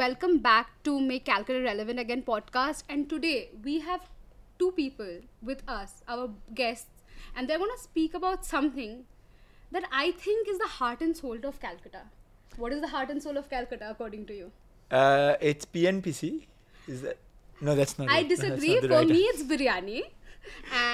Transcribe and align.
Welcome 0.00 0.38
back 0.38 0.68
to 0.84 0.98
Make 0.98 1.26
Calcutta 1.26 1.60
Relevant 1.62 1.98
Again 1.98 2.22
podcast. 2.22 2.84
And 2.88 3.08
today 3.10 3.50
we 3.62 3.80
have 3.80 4.08
two 4.58 4.70
people 4.72 5.10
with 5.42 5.62
us, 5.68 6.02
our 6.08 6.30
guests, 6.54 7.02
and 7.36 7.46
they're 7.46 7.58
going 7.58 7.74
to 7.76 7.82
speak 7.82 8.14
about 8.14 8.46
something 8.46 9.04
that 9.70 9.84
I 9.92 10.12
think 10.12 10.48
is 10.48 10.58
the 10.58 10.68
heart 10.68 11.02
and 11.02 11.14
soul 11.14 11.36
of 11.44 11.60
Calcutta. 11.60 12.04
What 12.56 12.72
is 12.72 12.80
the 12.80 12.88
heart 12.88 13.10
and 13.10 13.22
soul 13.22 13.36
of 13.36 13.50
Calcutta 13.50 13.90
according 13.90 14.24
to 14.28 14.34
you? 14.34 14.50
Uh, 14.90 15.34
it's 15.38 15.66
PNPC. 15.66 16.46
Is 16.88 17.02
that? 17.02 17.18
No, 17.60 17.74
that's 17.74 17.98
not. 17.98 18.08
I 18.08 18.20
it. 18.20 18.22
No, 18.30 18.36
disagree. 18.36 18.74
not 18.76 18.82
For 18.84 18.88
right- 18.88 19.06
me, 19.06 19.18
it's 19.34 19.42
biryani 19.42 20.02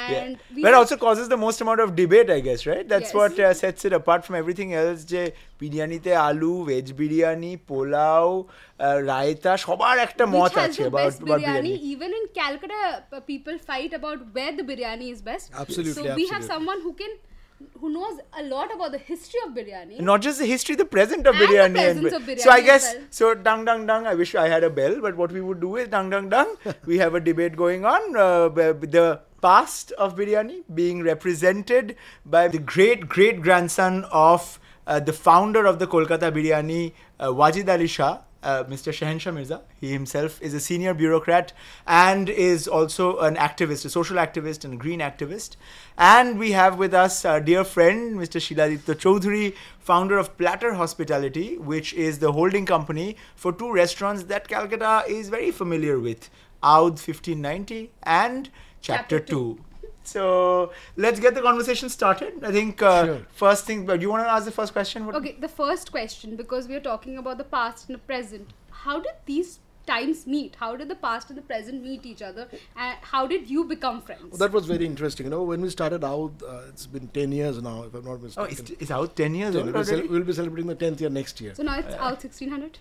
Yeah. 0.10 0.22
And 0.24 0.38
we 0.56 0.62
But 0.64 0.72
have- 0.72 0.80
also 0.80 0.96
causes 0.98 1.28
the 1.30 1.38
most 1.38 1.62
amount 1.62 1.80
of 1.84 1.96
debate, 1.96 2.30
I 2.30 2.40
guess, 2.48 2.66
right? 2.66 2.88
That's 2.94 3.10
Yes. 3.10 3.14
what 3.20 3.40
uh, 3.40 3.54
sets 3.54 3.86
it 3.86 3.94
apart 4.00 4.26
from 4.26 4.36
everything 4.42 4.70
else. 4.82 5.00
যে 5.14 5.22
বিরিয়ানিতে 5.62 6.12
আলু 6.30 6.52
veg 6.70 6.88
biryani 7.02 7.52
pulao 7.70 8.28
raita 9.12 9.52
সবার 9.66 9.96
একটা 10.08 10.24
মত 10.36 10.52
which 10.52 10.58
has 10.62 10.70
আছে 10.70 10.82
the 10.84 10.90
about 10.92 11.08
best 11.08 11.20
about 11.26 11.40
biryani. 11.42 11.72
Biryani 11.72 11.92
Even 11.94 12.12
in 12.20 12.24
Calcutta, 12.40 12.82
p- 13.12 13.24
people 13.32 13.56
fight 13.70 13.92
about 14.02 14.20
where 14.36 14.54
the 14.60 14.66
biryani 14.70 15.08
is 15.16 15.20
best. 15.32 15.46
Absolutely, 15.64 15.96
So 16.00 16.04
we 16.04 16.08
have 16.10 16.20
absolutely. 16.22 16.52
someone 16.54 16.80
who 16.86 16.92
can, 17.02 17.12
who 17.80 17.88
knows 17.98 18.16
a 18.42 18.44
lot 18.54 18.70
about 18.78 18.92
the 18.98 19.02
history 19.12 19.40
of 19.46 19.50
biryani. 19.58 19.96
not 20.12 20.20
just 20.28 20.38
the 20.44 20.50
history, 20.56 20.76
the 20.84 20.90
present 20.96 21.24
of 21.32 21.34
And 21.36 21.42
the 21.42 21.48
biryani. 21.50 21.80
presence 21.84 22.12
bi- 22.12 22.18
of 22.20 22.24
biryani 22.30 22.46
so 22.46 22.50
I 22.60 22.62
as 22.64 22.68
guess 22.70 22.84
well. 22.92 23.04
so. 23.20 23.26
Dung 23.48 23.62
dung 23.70 23.82
dung. 23.90 24.04
I 24.14 24.16
wish 24.22 24.32
I 24.46 24.48
had 24.56 24.64
a 24.70 24.74
bell, 24.80 24.96
but 25.06 25.14
what 25.22 25.32
we 25.38 25.42
would 25.48 25.60
do 25.68 25.72
is 25.82 25.86
dung 25.96 26.08
dung 26.16 26.28
dung. 26.36 26.50
we 26.90 26.96
have 27.04 27.14
a 27.20 27.24
debate 27.30 27.54
going 27.66 27.84
on. 27.94 28.02
Uh, 28.26 28.46
b- 28.58 28.90
the 28.98 29.06
past 29.41 29.93
of 29.93 30.17
biryani 30.17 30.63
being 30.75 31.03
represented 31.03 31.97
by 32.25 32.49
the 32.49 32.59
great 32.59 33.09
great 33.09 33.41
grandson 33.41 34.05
of 34.11 34.59
uh, 34.87 35.01
the 35.01 35.13
founder 35.13 35.67
of 35.67 35.79
the 35.79 35.87
Kolkata 35.87 36.31
biryani, 36.33 36.93
uh, 37.19 37.27
Wajid 37.29 37.69
Ali 37.69 37.87
Shah. 37.87 38.21
Uh, 38.43 38.63
Mr. 38.65 38.93
Shahanshah 38.93 39.35
Mirza. 39.35 39.63
He 39.81 39.91
himself 39.91 40.41
is 40.41 40.55
a 40.55 40.61
senior 40.61 40.95
bureaucrat 40.95 41.53
and 41.85 42.29
is 42.29 42.69
also 42.69 43.19
an 43.19 43.35
activist, 43.35 43.85
a 43.85 43.91
social 43.91 44.19
activist 44.19 44.65
and 44.65 44.75
a 44.75 44.77
green 44.77 45.01
activist. 45.01 45.57
And 45.99 46.39
we 46.39 46.53
have 46.53 46.79
with 46.79 46.95
us 46.95 47.25
our 47.25 47.41
dear 47.41 47.65
friend, 47.65 48.15
Mr. 48.15 48.39
Shiladitya 48.39 48.95
Chaudhury, 48.95 49.57
founder 49.81 50.17
of 50.17 50.39
Platter 50.39 50.75
Hospitality, 50.75 51.59
which 51.59 51.93
is 51.95 52.21
the 52.21 52.31
holding 52.31 52.67
company 52.67 53.17
for 53.35 53.53
two 53.53 53.73
restaurants 53.73 54.25
that 54.25 54.47
Calcutta 54.47 55.03
is 55.09 55.29
very 55.29 55.51
familiar 55.51 55.99
with 55.99 56.31
Oudh 56.63 57.01
1590 57.01 57.91
and 58.05 58.51
Chapter, 58.83 59.19
Chapter 59.19 59.33
2. 59.33 59.59
So 60.05 60.73
let's 60.97 61.19
get 61.19 61.35
the 61.35 61.43
conversation 61.43 61.89
started. 61.89 62.45
I 62.45 62.53
think 62.53 62.81
uh, 62.81 63.05
Sure. 63.07 63.27
first 63.33 63.65
thing, 63.65 63.85
but 63.87 64.01
you 64.01 64.09
want 64.11 64.25
to 64.25 64.31
ask 64.31 64.45
the 64.45 64.53
first 64.53 64.73
question? 64.73 65.05
What- 65.07 65.17
Okay, 65.17 65.37
the 65.41 65.49
first 65.49 65.91
question, 65.91 66.37
because 66.37 66.69
we 66.69 66.77
are 66.77 66.81
talking 66.81 67.19
about 67.19 67.39
the 67.39 67.45
past 67.45 67.89
and 67.89 67.95
the 67.97 68.03
present, 68.03 68.53
how 68.71 69.01
did 69.01 69.15
these 69.25 69.59
times 69.85 70.27
meet? 70.27 70.55
How 70.61 70.77
did 70.77 70.89
the 70.89 70.95
past 70.97 71.29
and 71.31 71.37
the 71.39 71.43
present 71.43 71.83
meet 71.83 72.07
each 72.07 72.21
other? 72.23 72.47
And 72.77 72.97
how 73.03 73.27
did 73.27 73.49
you 73.51 73.65
become 73.65 74.01
friends? 74.01 74.39
That 74.39 74.53
was 74.53 74.67
very 74.67 74.85
interesting. 74.87 75.27
You 75.27 75.31
know, 75.31 75.43
when 75.43 75.61
we 75.61 75.71
started 75.71 76.05
out, 76.05 76.33
uh, 76.47 76.63
it's 76.69 76.87
been 76.87 77.07
10 77.09 77.33
years 77.33 77.61
now, 77.63 77.83
if 77.85 77.95
I'm 77.95 78.05
not 78.05 78.15
Oh, 78.15 78.19
mistaken. 78.19 78.51
it's, 78.53 78.71
it's 78.83 78.91
out 78.93 79.15
10 79.17 79.35
years 79.35 79.55
10. 79.57 79.73
We'll, 79.73 79.85
cel- 79.85 80.07
we'll 80.09 80.25
be 80.25 80.33
celebrating 80.33 80.69
the 80.69 80.77
10th 80.77 81.01
year 81.01 81.11
next 81.11 81.41
year. 81.41 81.55
so 81.55 81.63
now 81.65 81.79
it's 81.79 81.95
Oudh 81.95 82.19
1600? 82.23 82.79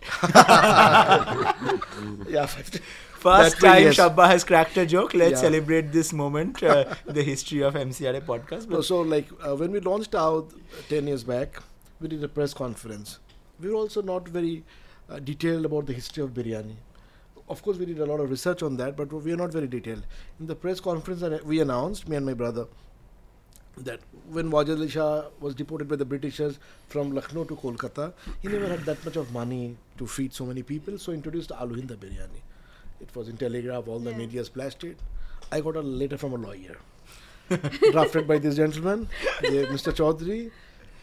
yeah, 2.29 2.45
50. 2.45 2.79
First 3.25 3.59
That 3.61 3.67
time 3.67 3.83
yes. 3.83 3.95
Shabba 3.97 4.27
has 4.27 4.43
cracked 4.43 4.77
a 4.77 4.85
joke. 4.85 5.13
Let's 5.19 5.31
Yeah. 5.31 5.45
celebrate 5.47 5.91
this 5.91 6.13
moment, 6.13 6.61
uh, 6.61 6.93
the 7.19 7.23
history 7.23 7.61
of 7.69 7.73
MCRA 7.73 8.21
podcast. 8.21 8.67
No, 8.73 8.81
so, 8.81 9.01
like, 9.01 9.31
uh, 9.43 9.55
when 9.61 9.71
we 9.71 9.79
launched 9.79 10.13
Oudh 10.23 10.53
10 10.89 11.07
years 11.07 11.23
back, 11.23 11.57
we 11.99 12.07
did 12.07 12.23
a 12.23 12.27
press 12.27 12.53
conference. 12.53 13.17
We 13.59 13.69
were 13.69 13.79
also 13.79 14.03
not 14.03 14.27
very 14.35 14.63
uh, 15.09 15.17
detailed 15.31 15.65
about 15.65 15.87
the 15.87 15.93
history 15.93 16.23
of 16.23 16.35
biryani. 16.35 16.75
Of 17.49 17.63
course, 17.63 17.77
we 17.79 17.87
did 17.87 17.99
a 17.99 18.05
lot 18.05 18.19
of 18.19 18.29
research 18.29 18.61
on 18.61 18.77
that, 18.77 18.95
but 18.95 19.11
we 19.11 19.33
are 19.33 19.41
not 19.43 19.51
very 19.51 19.67
detailed. 19.75 20.05
In 20.39 20.45
the 20.45 20.55
press 20.55 20.79
conference, 20.79 21.23
we 21.43 21.59
announced, 21.61 22.07
me 22.07 22.17
and 22.17 22.25
my 22.27 22.33
brother, 22.35 22.67
that 23.77 24.01
when 24.29 24.51
Wajid 24.51 24.77
Ali 24.77 24.89
Shah 24.89 25.29
was 25.39 25.55
deported 25.55 25.87
by 25.87 25.95
the 25.95 26.05
Britishers 26.05 26.59
from 26.89 27.11
Lucknow 27.11 27.43
to 27.45 27.55
Kolkata, 27.55 28.13
he 28.43 28.49
never 28.49 28.67
had 28.67 28.85
that 28.91 29.03
much 29.03 29.15
of 29.15 29.33
money 29.33 29.77
to 29.97 30.05
feed 30.05 30.31
so 30.33 30.45
many 30.45 30.61
people, 30.61 30.99
so 30.99 31.11
introduced 31.11 31.51
Alu 31.51 31.81
Hinda 31.81 31.97
biryani. 31.97 32.43
It 33.01 33.15
was 33.15 33.27
in 33.29 33.37
Telegraph, 33.37 33.87
all 33.87 33.99
the 33.99 34.11
Yeah. 34.11 34.17
media 34.17 34.45
splashed 34.45 34.83
it. 34.83 34.97
I 35.51 35.61
got 35.61 35.75
a 35.75 35.81
letter 35.81 36.17
from 36.17 36.33
a 36.33 36.37
lawyer, 36.37 36.77
drafted 37.91 38.27
by 38.27 38.37
this 38.39 38.55
gentleman, 38.55 39.07
the- 39.41 39.67
Mr. 39.71 39.93
Chaudhury. 39.93 40.51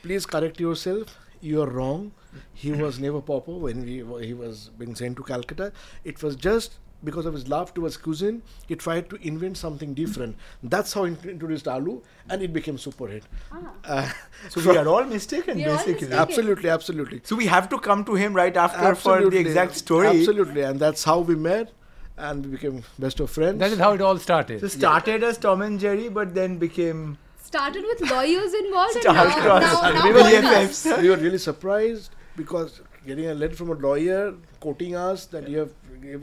Please 0.02 0.26
correct 0.26 0.58
yourself. 0.60 1.16
You 1.40 1.62
are 1.62 1.68
wrong. 1.70 2.12
He 2.54 2.72
was 2.72 2.98
never 2.98 3.20
pauper 3.20 3.52
when 3.52 3.84
we, 3.84 4.26
he 4.26 4.32
was 4.34 4.70
being 4.78 4.94
sent 4.94 5.16
to 5.18 5.22
Calcutta. 5.22 5.72
It 6.04 6.22
was 6.22 6.34
just 6.36 6.78
because 7.04 7.26
of 7.26 7.34
his 7.34 7.48
love 7.48 7.74
towards 7.74 7.96
cuisine, 7.96 8.42
he 8.68 8.76
tried 8.76 9.10
to 9.10 9.16
invent 9.26 9.56
something 9.56 9.92
different. 9.92 10.36
That's 10.62 10.92
how 10.92 11.02
he 11.04 11.16
introduced 11.28 11.66
Alu, 11.66 12.00
and 12.30 12.40
it 12.42 12.52
became 12.52 12.78
super 12.78 13.08
hit. 13.08 13.24
Ah. 13.50 13.72
Uh, 13.84 14.12
so 14.48 14.60
we 14.70 14.76
are 14.78 14.86
all 14.86 15.02
mistaken, 15.04 15.56
We 15.56 15.64
are 15.64 15.70
all 15.70 15.76
basically. 15.78 15.94
mistaken. 15.94 16.18
absolutely, 16.18 16.68
absolutely. 16.70 17.20
So 17.24 17.34
we 17.34 17.46
have 17.46 17.68
to 17.70 17.78
come 17.80 18.04
to 18.04 18.14
him 18.14 18.34
right 18.34 18.56
after 18.56 18.94
for 18.94 19.28
the 19.28 19.36
exact 19.36 19.74
story. 19.74 20.06
Absolutely, 20.08 20.62
and 20.62 20.78
that's 20.78 21.02
how 21.02 21.18
we 21.18 21.34
met, 21.34 21.72
and 22.16 22.44
we 22.44 22.52
became 22.52 22.82
best 22.98 23.20
of 23.20 23.30
friends. 23.30 23.58
That 23.58 23.72
is 23.72 23.78
how 23.78 23.92
it 23.92 24.00
all 24.00 24.18
started. 24.18 24.60
So 24.60 24.68
started 24.68 25.22
as 25.22 25.38
Tom 25.38 25.62
and 25.62 25.80
Jerry, 25.80 26.08
but 26.08 26.34
then 26.34 26.58
became 26.58 27.18
Started 27.42 27.84
with 27.84 28.10
lawyers 28.10 28.54
involved 28.54 28.94
and 28.94 29.02
Star 29.02 29.14
now, 29.14 29.58
now, 29.58 29.82
And 29.82 29.94
now 29.94 30.06
we 30.06 30.12
were. 30.12 30.20
BFFs. 30.20 31.02
we 31.02 31.10
were 31.10 31.16
really 31.16 31.38
surprised 31.38 32.14
because 32.36 32.80
getting 33.06 33.26
a 33.26 33.34
letter 33.34 33.54
from 33.54 33.70
a 33.70 33.74
lawyer 33.74 34.34
quoting 34.60 34.94
us 34.94 35.26
that 35.26 35.48
you 35.48 35.58
have 35.58 35.72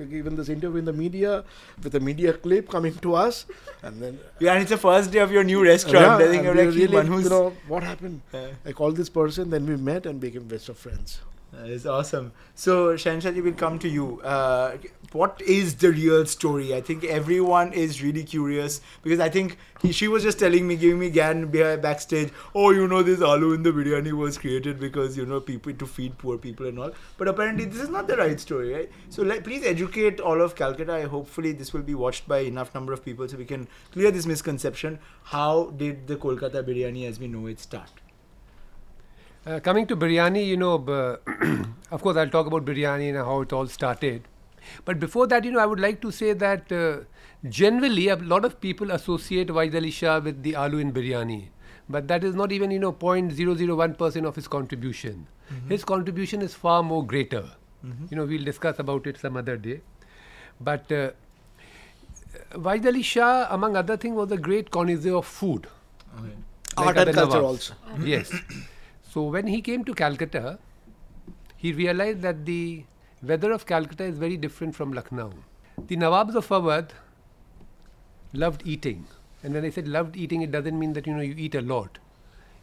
given 0.09 0.35
this 0.35 0.49
interview 0.49 0.79
in 0.79 0.85
the 0.85 0.93
media 0.93 1.43
with 1.83 1.93
a 1.95 1.99
media 1.99 2.33
clip 2.33 2.69
coming 2.69 2.95
to 2.95 3.15
us, 3.15 3.45
and 3.83 4.01
then 4.01 4.19
yeah, 4.39 4.53
and 4.53 4.61
it's 4.61 4.71
the 4.71 4.77
first 4.77 5.11
day 5.11 5.19
of 5.19 5.31
your 5.31 5.43
new 5.43 5.63
restaurant. 5.63 6.19
Yeah, 6.19 6.27
I 6.27 6.29
think 6.31 6.45
and 6.45 6.45
you're 6.45 6.53
we 6.55 6.87
like 6.87 7.05
were 7.07 7.11
really, 7.11 7.23
you 7.23 7.29
know 7.29 7.53
what 7.67 7.83
happened. 7.83 8.21
Yeah. 8.33 8.47
I 8.65 8.71
called 8.71 8.97
this 8.97 9.09
person, 9.09 9.49
then 9.49 9.65
we 9.65 9.75
met 9.77 10.05
and 10.05 10.19
became 10.19 10.47
best 10.47 10.69
of 10.69 10.77
friends. 10.77 11.19
That 11.51 11.69
is 11.69 11.85
awesome. 11.85 12.31
So, 12.55 12.93
Shanshaji, 12.93 13.43
will 13.43 13.53
come 13.53 13.79
to 13.79 13.89
you. 13.89 14.21
Uh, 14.21 14.77
what 15.11 15.41
is 15.41 15.75
the 15.75 15.91
real 15.91 16.25
story? 16.25 16.75
I 16.75 16.81
think 16.81 17.03
everyone 17.03 17.73
is 17.73 18.01
really 18.03 18.23
curious 18.23 18.79
because 19.01 19.19
I 19.19 19.29
think 19.29 19.57
he, 19.81 19.91
she 19.91 20.07
was 20.07 20.21
just 20.21 20.37
telling 20.37 20.67
me, 20.67 20.75
giving 20.75 20.99
me 20.99 21.09
gan 21.09 21.47
backstage. 21.49 22.29
Oh, 22.53 22.69
you 22.71 22.87
know, 22.87 23.01
this 23.01 23.19
aloo 23.19 23.55
in 23.55 23.63
the 23.63 23.71
biryani 23.71 24.11
was 24.13 24.37
created 24.37 24.79
because 24.79 25.17
you 25.17 25.25
know 25.25 25.39
people 25.39 25.73
to 25.73 25.85
feed 25.87 26.17
poor 26.17 26.37
people 26.37 26.67
and 26.67 26.77
all. 26.77 26.91
But 27.17 27.27
apparently, 27.27 27.65
this 27.65 27.81
is 27.81 27.89
not 27.89 28.07
the 28.07 28.17
right 28.17 28.39
story, 28.39 28.73
right? 28.73 28.91
So, 29.09 29.23
please 29.41 29.65
educate 29.65 30.19
all 30.19 30.41
of 30.41 30.55
Calcutta. 30.55 31.07
Hopefully 31.07 31.53
this 31.53 31.73
will 31.73 31.81
be 31.81 31.95
watched 31.95 32.27
by 32.27 32.39
enough 32.39 32.73
number 32.75 32.93
of 32.93 33.03
people 33.03 33.27
so 33.27 33.37
we 33.37 33.45
can 33.45 33.67
clear 33.91 34.11
this 34.11 34.27
misconception. 34.27 34.99
How 35.23 35.73
did 35.75 36.07
the 36.07 36.17
Kolkata 36.17 36.63
biryani, 36.63 37.07
as 37.07 37.19
we 37.19 37.27
know 37.27 37.47
it, 37.47 37.59
start? 37.59 37.89
Uh, 39.45 39.59
coming 39.59 39.87
to 39.87 39.95
biryani, 39.95 40.45
you 40.45 40.57
know, 40.57 40.77
b- 40.77 41.15
of 41.91 42.01
course, 42.03 42.15
I'll 42.15 42.29
talk 42.29 42.45
about 42.45 42.65
biryani 42.65 43.09
and 43.09 43.17
how 43.17 43.41
it 43.41 43.51
all 43.51 43.65
started. 43.67 44.28
But 44.85 44.99
before 44.99 45.27
that, 45.27 45.43
you 45.43 45.51
know, 45.51 45.59
I 45.59 45.65
would 45.65 45.79
like 45.79 46.01
to 46.01 46.11
say 46.11 46.33
that 46.33 46.71
uh, 46.71 46.99
generally 47.47 48.07
a 48.09 48.15
lot 48.15 48.45
of 48.45 48.59
people 48.61 48.91
associate 48.91 49.47
Wajid 49.47 49.75
Ali 49.75 49.91
Shah 49.91 50.19
with 50.19 50.43
the 50.43 50.53
aloo 50.53 50.79
in 50.79 50.91
biryani. 50.93 51.47
But 51.89 52.07
that 52.07 52.23
is 52.23 52.35
not 52.35 52.51
even, 52.51 52.69
you 52.71 52.79
know, 52.79 52.91
0.001% 52.93 54.25
of 54.25 54.35
his 54.35 54.47
contribution. 54.47 55.27
His 55.67 55.83
contribution 55.83 56.41
is 56.43 56.53
far 56.53 56.83
more 56.83 57.03
greater. 57.05 57.45
You 58.11 58.17
know, 58.17 58.25
we'll 58.25 58.43
discuss 58.43 58.77
about 58.77 59.07
it 59.07 59.17
some 59.17 59.37
other 59.37 59.57
day. 59.57 59.81
But 60.61 60.91
uh, 60.91 61.11
Wajid 62.53 62.85
Ali 62.85 63.01
Shah, 63.01 63.47
among 63.49 63.75
other 63.75 63.97
things, 63.97 64.15
was 64.15 64.31
a 64.31 64.37
great 64.37 64.69
connoisseur 64.69 65.15
of 65.15 65.25
food. 65.25 65.67
Okay. 66.19 66.33
Art 66.77 66.97
and 66.97 67.13
culture 67.13 67.41
also. 67.41 67.73
Yes. 68.03 68.31
So 69.11 69.23
when 69.23 69.47
he 69.47 69.61
came 69.61 69.83
to 69.85 69.93
Calcutta, 69.93 70.59
he 71.57 71.73
realized 71.73 72.21
that 72.21 72.45
the 72.45 72.83
weather 73.21 73.51
of 73.51 73.65
Calcutta 73.65 74.03
is 74.03 74.17
very 74.17 74.37
different 74.37 74.75
from 74.75 74.93
Lucknow. 74.93 75.33
The 75.87 75.95
Nawabs 75.97 76.35
of 76.35 76.47
Awadh 76.47 76.91
loved 78.33 78.61
eating. 78.65 79.05
And 79.43 79.53
when 79.53 79.65
I 79.65 79.69
said 79.69 79.87
loved 79.87 80.15
eating, 80.15 80.41
it 80.41 80.51
doesn't 80.51 80.77
mean 80.77 80.93
that 80.93 81.07
you 81.07 81.13
know 81.13 81.21
you 81.21 81.35
eat 81.37 81.55
a 81.55 81.61
lot. 81.61 81.99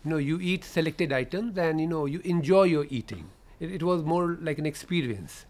You 0.04 0.10
know, 0.10 0.16
you 0.18 0.38
eat 0.40 0.64
selected 0.64 1.12
items 1.12 1.58
and 1.58 1.80
you 1.80 1.86
know 1.86 2.06
you 2.06 2.20
enjoy 2.24 2.64
your 2.64 2.86
eating. 2.90 3.30
It, 3.58 3.72
it 3.72 3.82
was 3.82 4.02
more 4.02 4.38
like 4.40 4.58
an 4.58 4.66
experience. 4.66 5.46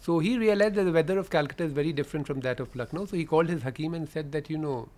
So 0.00 0.18
he 0.18 0.38
realized 0.38 0.74
that 0.76 0.84
the 0.84 0.92
weather 0.92 1.18
of 1.18 1.30
Calcutta 1.30 1.64
is 1.64 1.72
very 1.72 1.92
different 1.92 2.26
from 2.26 2.40
that 2.40 2.60
of 2.60 2.74
Lucknow. 2.76 3.06
So 3.06 3.16
he 3.16 3.24
called 3.24 3.48
his 3.48 3.62
Hakim 3.62 3.94
and 3.94 4.08
said 4.08 4.32
that, 4.32 4.48
you 4.48 4.58
know, 4.58 4.88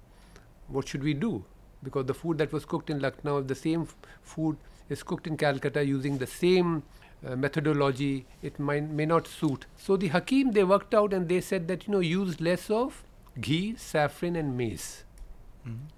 what 0.69 0.88
should 0.88 1.03
we 1.03 1.14
do? 1.14 1.44
Because 1.82 2.06
the 2.06 2.14
food 2.14 2.38
that 2.38 2.53
was 2.53 2.64
cooked 2.64 2.91
in 2.91 3.00
Lucknow, 3.00 3.43
the 3.43 3.55
same 3.55 3.82
f- 3.82 3.96
food 4.23 4.56
is 4.88 5.03
cooked 5.03 5.26
in 5.26 5.37
Calcutta 5.37 5.85
using 5.85 6.19
the 6.19 6.26
same 6.26 6.82
uh, 7.26 7.37
methodology, 7.37 8.26
it 8.43 8.58
might, 8.58 8.88
may 8.88 9.06
not 9.06 9.26
suit. 9.26 9.67
So 9.76 9.96
the 9.96 10.08
Hakim, 10.08 10.52
they 10.52 10.64
worked 10.64 10.94
out 10.94 11.12
and 11.12 11.28
they 11.28 11.40
said 11.40 11.69
that, 11.69 11.87
you 11.87 11.93
know, 11.93 12.00
use 12.00 12.40
less 12.40 12.70
of 12.70 13.05
ghee, 13.40 13.75
saffron 13.76 14.37
and 14.37 14.56
maize. 14.56 15.05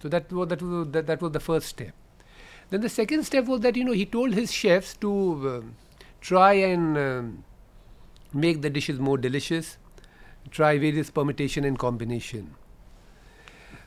So 0.02 0.08
that 0.08 0.32
was, 0.32 0.48
that, 0.48 0.62
was, 0.62 0.88
that, 0.88 1.06
that 1.06 1.22
was 1.22 1.32
the 1.32 1.40
first 1.40 1.68
step. 1.68 1.92
Then 2.70 2.80
the 2.80 2.88
second 2.88 3.24
step 3.24 3.46
was 3.46 3.60
that, 3.60 3.76
you 3.76 3.84
know, 3.84 3.92
he 3.92 4.06
told 4.06 4.34
his 4.34 4.52
chefs 4.52 4.96
to 4.96 5.10
um 5.10 5.74
try 6.22 6.52
and 6.52 6.96
um, 6.96 7.44
make 8.32 8.62
the 8.62 8.70
dishes 8.70 8.98
more 8.98 9.18
delicious, 9.18 9.76
try 10.50 10.78
various 10.78 11.10
permutation 11.10 11.64
and 11.64 11.78
combination. 11.78 12.54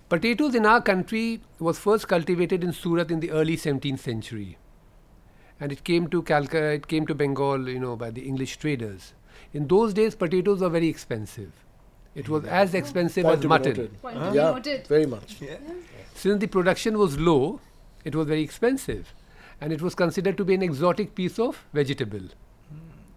Potatoes 0.09 0.53
in 0.53 0.65
our 0.65 0.81
country 0.81 1.41
was 1.59 1.79
first 1.79 2.07
cultivated 2.07 2.63
in 2.63 2.73
Surat 2.73 3.09
in 3.09 3.21
the 3.21 3.31
early 3.31 3.57
17th 3.57 3.99
century, 3.99 4.57
and 5.60 5.72
it 5.72 5.82
came 5.84 6.06
to 6.08 6.22
Calcutta, 6.22 6.70
it 6.72 6.86
came 6.86 7.06
to 7.06 7.14
Bengal, 7.14 7.68
you 7.68 7.78
know, 7.78 7.94
by 7.96 8.10
the 8.10 8.22
English 8.22 8.56
traders. 8.58 9.02
In 9.52 9.66
those 9.68 9.92
days, 9.94 10.14
potatoes 10.14 10.60
were 10.60 10.70
very 10.70 10.88
expensive. 10.88 11.52
It 12.14 12.28
was 12.28 12.44
as 12.44 12.74
expensive 12.74 13.24
Point 13.24 13.36
as 13.36 13.40
to 13.42 13.48
be 13.48 13.52
mutton. 13.54 13.74
noted. 13.76 14.02
Point 14.02 14.16
to 14.16 14.30
be 14.30 14.36
Yeah, 14.38 14.50
noted. 14.50 14.86
very 14.86 15.06
much. 15.06 15.40
Yeah. 15.40 15.58
Since 16.14 16.38
the 16.40 16.48
production 16.56 16.98
was 16.98 17.18
low, 17.18 17.60
it 18.04 18.14
was 18.14 18.26
very 18.26 18.42
expensive, 18.42 19.04
and 19.60 19.72
it 19.72 19.82
was 19.82 19.94
considered 19.94 20.36
to 20.38 20.44
be 20.44 20.54
an 20.54 20.62
exotic 20.70 21.14
piece 21.20 21.38
of 21.48 21.52
vegetable. 21.80 22.28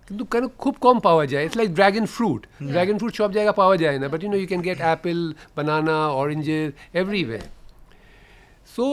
কিন্তু 0.07 0.23
কেন 0.33 0.45
খুব 0.63 0.75
কম 0.85 0.97
পাওয়া 1.07 1.25
যায় 1.31 1.43
it's 1.45 1.57
like 1.61 1.69
dragon 1.79 2.05
fruit 2.15 2.41
dragon 2.73 2.97
fruit 3.01 3.13
সব 3.21 3.29
জায়গায় 3.37 3.57
পাওয়া 3.61 3.75
যায় 3.83 3.97
না 4.01 4.07
but 4.13 4.19
you 4.23 4.29
know 4.33 4.37
you 4.41 4.47
can 4.51 4.63
get 4.69 4.79
apple 4.87 5.19
banana 5.57 5.97
oranges 6.21 6.69
everywhere 7.01 7.39
so 8.75 8.85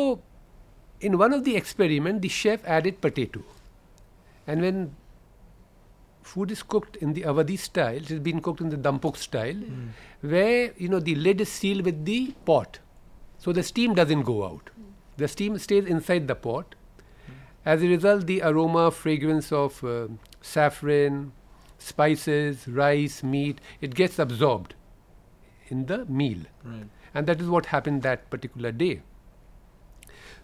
in 1.02 1.18
one 1.18 1.34
of 1.34 1.44
the 1.44 1.56
experiments, 1.56 2.22
the 2.22 2.30
chef 2.30 2.66
added 2.66 3.02
potato. 3.02 3.42
And 4.48 4.62
when 4.62 4.96
food 6.24 6.52
is 6.52 6.64
cooked 6.64 6.96
in 6.98 7.14
the 7.14 7.22
Awadhi 7.22 7.58
style 7.58 7.98
it 7.98 8.08
has 8.10 8.20
been 8.20 8.42
cooked 8.42 8.60
in 8.60 8.70
the 8.70 8.78
dum 8.78 9.00
pukht 9.00 9.18
style 9.18 9.58
where 10.22 10.72
you 10.76 10.90
know 10.90 11.00
the 11.00 11.14
lid 11.16 11.40
is 11.40 11.50
sealed 11.50 11.86
with 11.86 12.04
the 12.06 12.34
pot. 12.46 12.80
So 13.38 13.52
the 13.52 13.64
steam 13.64 13.94
doesn't 13.94 14.24
go 14.24 14.44
out. 14.46 14.72
The 15.18 15.28
steam 15.28 15.58
stays 15.60 15.86
inside 15.86 16.28
the 16.28 16.36
pot. 16.36 16.74
As 17.64 17.84
a 17.84 17.88
result 17.88 18.26
the 18.26 18.42
aroma 18.42 18.90
fragrance 18.92 19.52
of 19.52 19.84
uh, 19.84 20.08
saffron 20.42 21.32
spices 21.78 22.68
rice 22.68 23.22
meat 23.24 23.60
it 23.82 23.94
gets 23.94 24.18
absorbed 24.18 24.74
in 25.68 25.86
the 25.86 26.06
meal. 26.06 26.40
Right. 26.64 26.88
and 27.14 27.28
that 27.28 27.40
is 27.42 27.48
what 27.48 27.68
happened 27.68 28.02
that 28.04 28.30
particular 28.30 28.72
day 28.72 29.02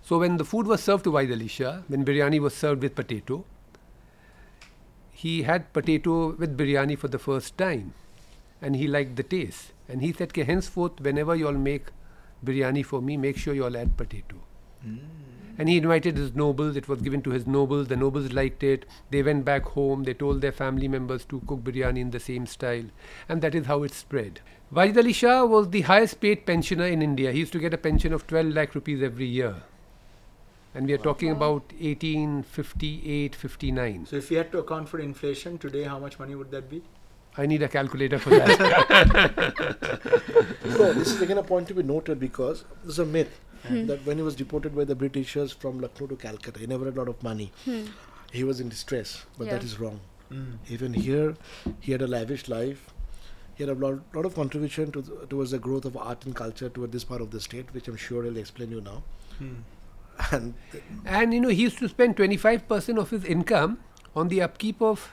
so 0.03 0.19
when 0.19 0.37
the 0.37 0.45
food 0.45 0.67
was 0.67 0.81
served 0.81 1.03
to 1.05 1.11
Wajid 1.11 1.31
Ali 1.31 1.81
when 1.87 2.03
biryani 2.05 2.39
was 2.39 2.53
served 2.53 2.81
with 2.81 2.95
potato, 2.95 3.45
he 5.11 5.43
had 5.43 5.71
potato 5.73 6.35
with 6.35 6.57
biryani 6.57 6.97
for 6.97 7.07
the 7.07 7.19
first 7.19 7.57
time, 7.57 7.93
and 8.61 8.75
he 8.75 8.87
liked 8.87 9.15
the 9.15 9.23
taste. 9.23 9.73
And 9.87 10.01
he 10.01 10.11
said, 10.13 10.33
"Ke 10.33 10.47
henceforth, 10.51 11.01
whenever 11.01 11.35
you 11.35 11.47
all 11.47 11.61
make 11.65 11.91
biryani 12.45 12.83
for 12.85 13.01
me, 13.01 13.17
make 13.17 13.37
sure 13.37 13.53
you 13.53 13.65
all 13.65 13.77
add 13.77 13.95
potato." 13.97 14.37
Hmm. 14.81 14.97
And 15.57 15.69
he 15.69 15.77
invited 15.77 16.17
his 16.17 16.33
nobles. 16.33 16.77
It 16.77 16.87
was 16.87 17.01
given 17.01 17.21
to 17.23 17.31
his 17.31 17.45
nobles. 17.45 17.87
The 17.89 17.97
nobles 17.97 18.31
liked 18.33 18.63
it. 18.63 18.85
They 19.11 19.21
went 19.21 19.45
back 19.45 19.65
home. 19.65 20.05
They 20.05 20.13
told 20.13 20.41
their 20.41 20.51
family 20.51 20.87
members 20.87 21.25
to 21.25 21.41
cook 21.45 21.65
biryani 21.65 21.99
in 21.99 22.11
the 22.11 22.19
same 22.19 22.47
style, 22.47 22.85
and 23.29 23.41
that 23.41 23.53
is 23.53 23.65
how 23.67 23.83
it 23.83 23.91
spread. 23.91 24.39
Wajid 24.73 24.97
Ali 24.97 25.13
Shah 25.13 25.43
was 25.45 25.69
the 25.69 25.81
highest 25.81 26.21
paid 26.21 26.45
pensioner 26.45 26.85
in 26.85 27.01
India. 27.01 27.31
He 27.31 27.39
used 27.39 27.53
to 27.53 27.59
get 27.59 27.73
a 27.73 27.77
pension 27.77 28.13
of 28.13 28.25
12 28.25 28.55
lakh 28.55 28.73
rupees 28.73 29.03
every 29.03 29.27
year. 29.27 29.57
And 30.73 30.87
we 30.87 30.93
are 30.93 30.97
talking 30.97 31.31
about 31.31 31.73
1858 31.79 33.35
59. 33.35 34.05
So 34.05 34.15
if 34.15 34.31
you 34.31 34.37
had 34.37 34.51
to 34.53 34.59
account 34.59 34.87
for 34.87 34.99
inflation 34.99 35.57
today, 35.57 35.83
how 35.83 35.99
much 35.99 36.17
money 36.17 36.35
would 36.35 36.51
that 36.51 36.69
be? 36.69 36.81
I 37.37 37.45
need 37.45 37.61
a 37.61 37.67
calculator 37.67 38.19
for 38.19 38.29
that. 38.29 39.67
so 40.63 40.93
this 40.93 41.11
is 41.11 41.21
again 41.21 41.37
a 41.37 41.43
point 41.43 41.67
to 41.69 41.73
be 41.73 41.83
noted 41.83 42.19
because 42.19 42.65
there's 42.83 42.99
a 42.99 43.05
myth 43.05 43.39
hmm. 43.67 43.85
that 43.87 44.05
when 44.05 44.17
he 44.17 44.23
was 44.23 44.35
deported 44.35 44.75
by 44.75 44.83
the 44.83 44.95
Britishers 44.95 45.51
from 45.51 45.79
Lucknow 45.79 46.07
to 46.07 46.15
Calcutta, 46.15 46.59
he 46.59 46.67
never 46.67 46.85
had 46.85 46.95
a 46.95 46.99
lot 46.99 47.07
of 47.07 47.21
money. 47.23 47.51
Hmm. 47.65 47.83
He 48.31 48.43
was 48.43 48.59
in 48.59 48.69
distress, 48.69 49.25
but 49.37 49.49
that 49.49 49.61
Yeah. 49.61 49.67
is 49.67 49.79
wrong. 49.79 49.99
Hmm. 50.29 50.55
Even 50.69 50.93
here, 50.93 51.35
he 51.79 51.91
had 51.91 52.01
a 52.01 52.07
lavish 52.07 52.47
life. 52.47 52.93
He 53.55 53.63
had 53.63 53.77
a 53.77 53.79
lot, 53.79 53.99
lot 54.13 54.25
of 54.25 54.35
contribution 54.35 54.91
to 54.93 55.01
the, 55.01 55.25
towards 55.27 55.51
the 55.51 55.59
growth 55.59 55.85
of 55.85 55.97
art 55.97 56.25
and 56.25 56.35
culture 56.35 56.69
toward 56.69 56.91
this 56.91 57.03
part 57.03 57.21
of 57.21 57.31
the 57.31 57.41
state, 57.41 57.73
which 57.73 57.87
I'm 57.89 57.97
sure 57.97 58.23
he'll 58.23 58.37
explain 58.37 58.71
you 58.71 58.81
now. 58.81 59.03
And 60.31 60.53
and 61.05 61.33
you 61.33 61.41
know, 61.41 61.49
he 61.49 61.63
used 61.63 61.79
to 61.79 61.89
spend 61.89 62.15
25% 62.15 62.97
of 62.99 63.09
his 63.09 63.25
income 63.25 63.79
on 64.15 64.27
the 64.27 64.41
upkeep 64.41 64.81
of 64.81 65.11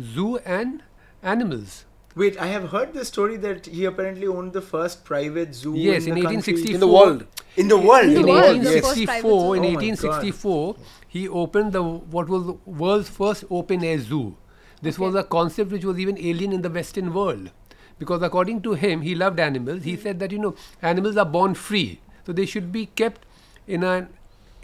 zoo 0.00 0.38
and 0.38 0.82
animals. 1.22 1.84
Wait, 2.14 2.40
I 2.40 2.46
have 2.46 2.70
heard 2.70 2.94
the 2.94 3.04
story 3.04 3.36
that 3.36 3.66
he 3.66 3.84
apparently 3.84 4.26
owned 4.26 4.54
the 4.54 4.62
first 4.62 5.04
private 5.04 5.54
zoo 5.54 5.74
Yes, 5.76 6.06
in, 6.06 6.12
in 6.12 6.14
the 6.14 6.22
country. 6.22 6.54
1864. 6.54 6.72
in 6.72 6.80
the 6.80 6.88
world, 6.88 7.26
In 7.56 7.68
the 7.68 7.76
world. 7.76 8.06
In 8.06 8.14
the 8.14 8.54
in 8.54 8.64
the 8.64 8.80
first 8.80 8.96
1864, 8.96 9.56
private 9.56 9.84
in 9.84 9.96
zoo. 9.96 10.08
Oh 10.08 10.14
1864, 10.14 10.76
he 11.08 11.28
opened 11.28 11.72
the 11.72 11.82
what 11.82 12.28
was 12.28 12.46
the 12.46 12.54
world's 12.64 13.10
first 13.10 13.44
open 13.50 13.84
air 13.84 13.98
zoo. 13.98 14.34
This 14.80 14.98
was 14.98 15.14
a 15.14 15.24
concept 15.24 15.72
which 15.72 15.84
was 15.84 15.98
even 15.98 16.18
alien 16.18 16.52
in 16.54 16.62
the 16.62 16.70
Western 16.70 17.12
world, 17.12 17.50
because 17.98 18.22
according 18.22 18.62
to 18.62 18.72
him, 18.74 19.02
he 19.02 19.14
loved 19.14 19.38
animals. 19.38 19.84
He 19.84 19.94
hmm. 19.96 20.02
said 20.02 20.18
that 20.20 20.32
you 20.32 20.38
know 20.38 20.54
animals 20.80 21.18
are 21.18 21.26
born 21.26 21.54
free, 21.54 22.00
so 22.24 22.32
they 22.32 22.46
should 22.46 22.72
be 22.72 22.86
kept 22.86 23.26
in 23.66 23.84
an 23.84 24.08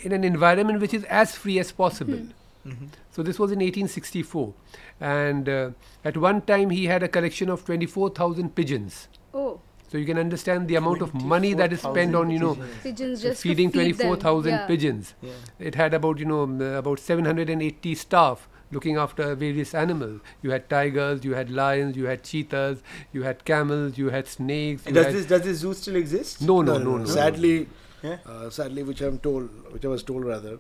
in 0.03 0.13
an 0.13 0.25
environment 0.25 0.81
which 0.81 0.95
is 0.95 1.05
as 1.05 1.35
free 1.37 1.59
as 1.59 1.73
possible. 1.73 2.15
Hmm. 2.19 2.69
Mm-hmm. 2.71 2.87
So 3.11 3.23
this 3.23 3.39
was 3.41 3.51
in 3.51 3.59
1864, 3.59 4.55
and 5.01 5.49
uh, 5.49 5.71
at 6.05 6.17
one 6.17 6.43
time 6.43 6.71
he 6.71 6.85
had 6.87 7.03
a 7.03 7.09
collection 7.09 7.49
of 7.49 7.65
24,000 7.65 8.55
pigeons. 8.55 9.09
Oh, 9.35 9.61
So 9.93 9.99
you 9.99 10.07
can 10.07 10.19
understand 10.21 10.69
the 10.69 10.77
amount 10.77 11.03
of 11.03 11.13
money 11.31 11.53
that 11.55 11.73
is 11.77 11.81
spent 11.81 12.15
on 12.19 12.31
you 12.35 12.39
know 12.43 12.53
pigeons 12.85 13.21
just 13.25 13.43
feeding 13.43 13.71
feed 13.73 13.97
24,000 13.99 14.51
Yeah. 14.53 14.67
pigeons. 14.67 15.11
Yeah. 15.21 15.33
It 15.71 15.75
had 15.81 15.93
about 15.99 16.19
you 16.23 16.29
know 16.31 16.45
uh, 16.45 16.79
about 16.79 17.03
780 17.09 17.95
staff 18.05 18.49
looking 18.71 18.97
after 18.97 19.35
various 19.35 19.75
animals. 19.75 20.21
You 20.43 20.53
had 20.53 20.71
tigers, 20.71 21.27
you 21.27 21.35
had 21.35 21.51
lions, 21.51 21.97
you 21.97 22.07
had 22.07 22.23
cheetahs, 22.31 22.83
you 23.13 23.23
had 23.29 23.45
camels, 23.45 23.99
you 23.99 24.09
had 24.17 24.27
snakes. 24.29 24.87
You 24.87 24.95
does 24.95 25.07
had 25.07 25.15
this 25.15 25.27
does 25.27 25.43
this 25.51 25.59
zoo 25.59 25.75
still 25.75 25.97
exist? 25.97 26.41
no, 26.41 26.63
no, 26.63 26.79
no, 26.79 26.97
no, 26.99 27.05
Sadly, 27.19 27.69
Yeah. 28.03 28.19
uh, 28.27 28.51
sadly, 28.51 28.83
which 28.83 29.01
I'm 29.01 29.19
told, 29.19 29.49
which 29.73 29.85
I 29.85 29.89
was 29.89 30.03
told 30.03 30.25
rather, 30.25 30.59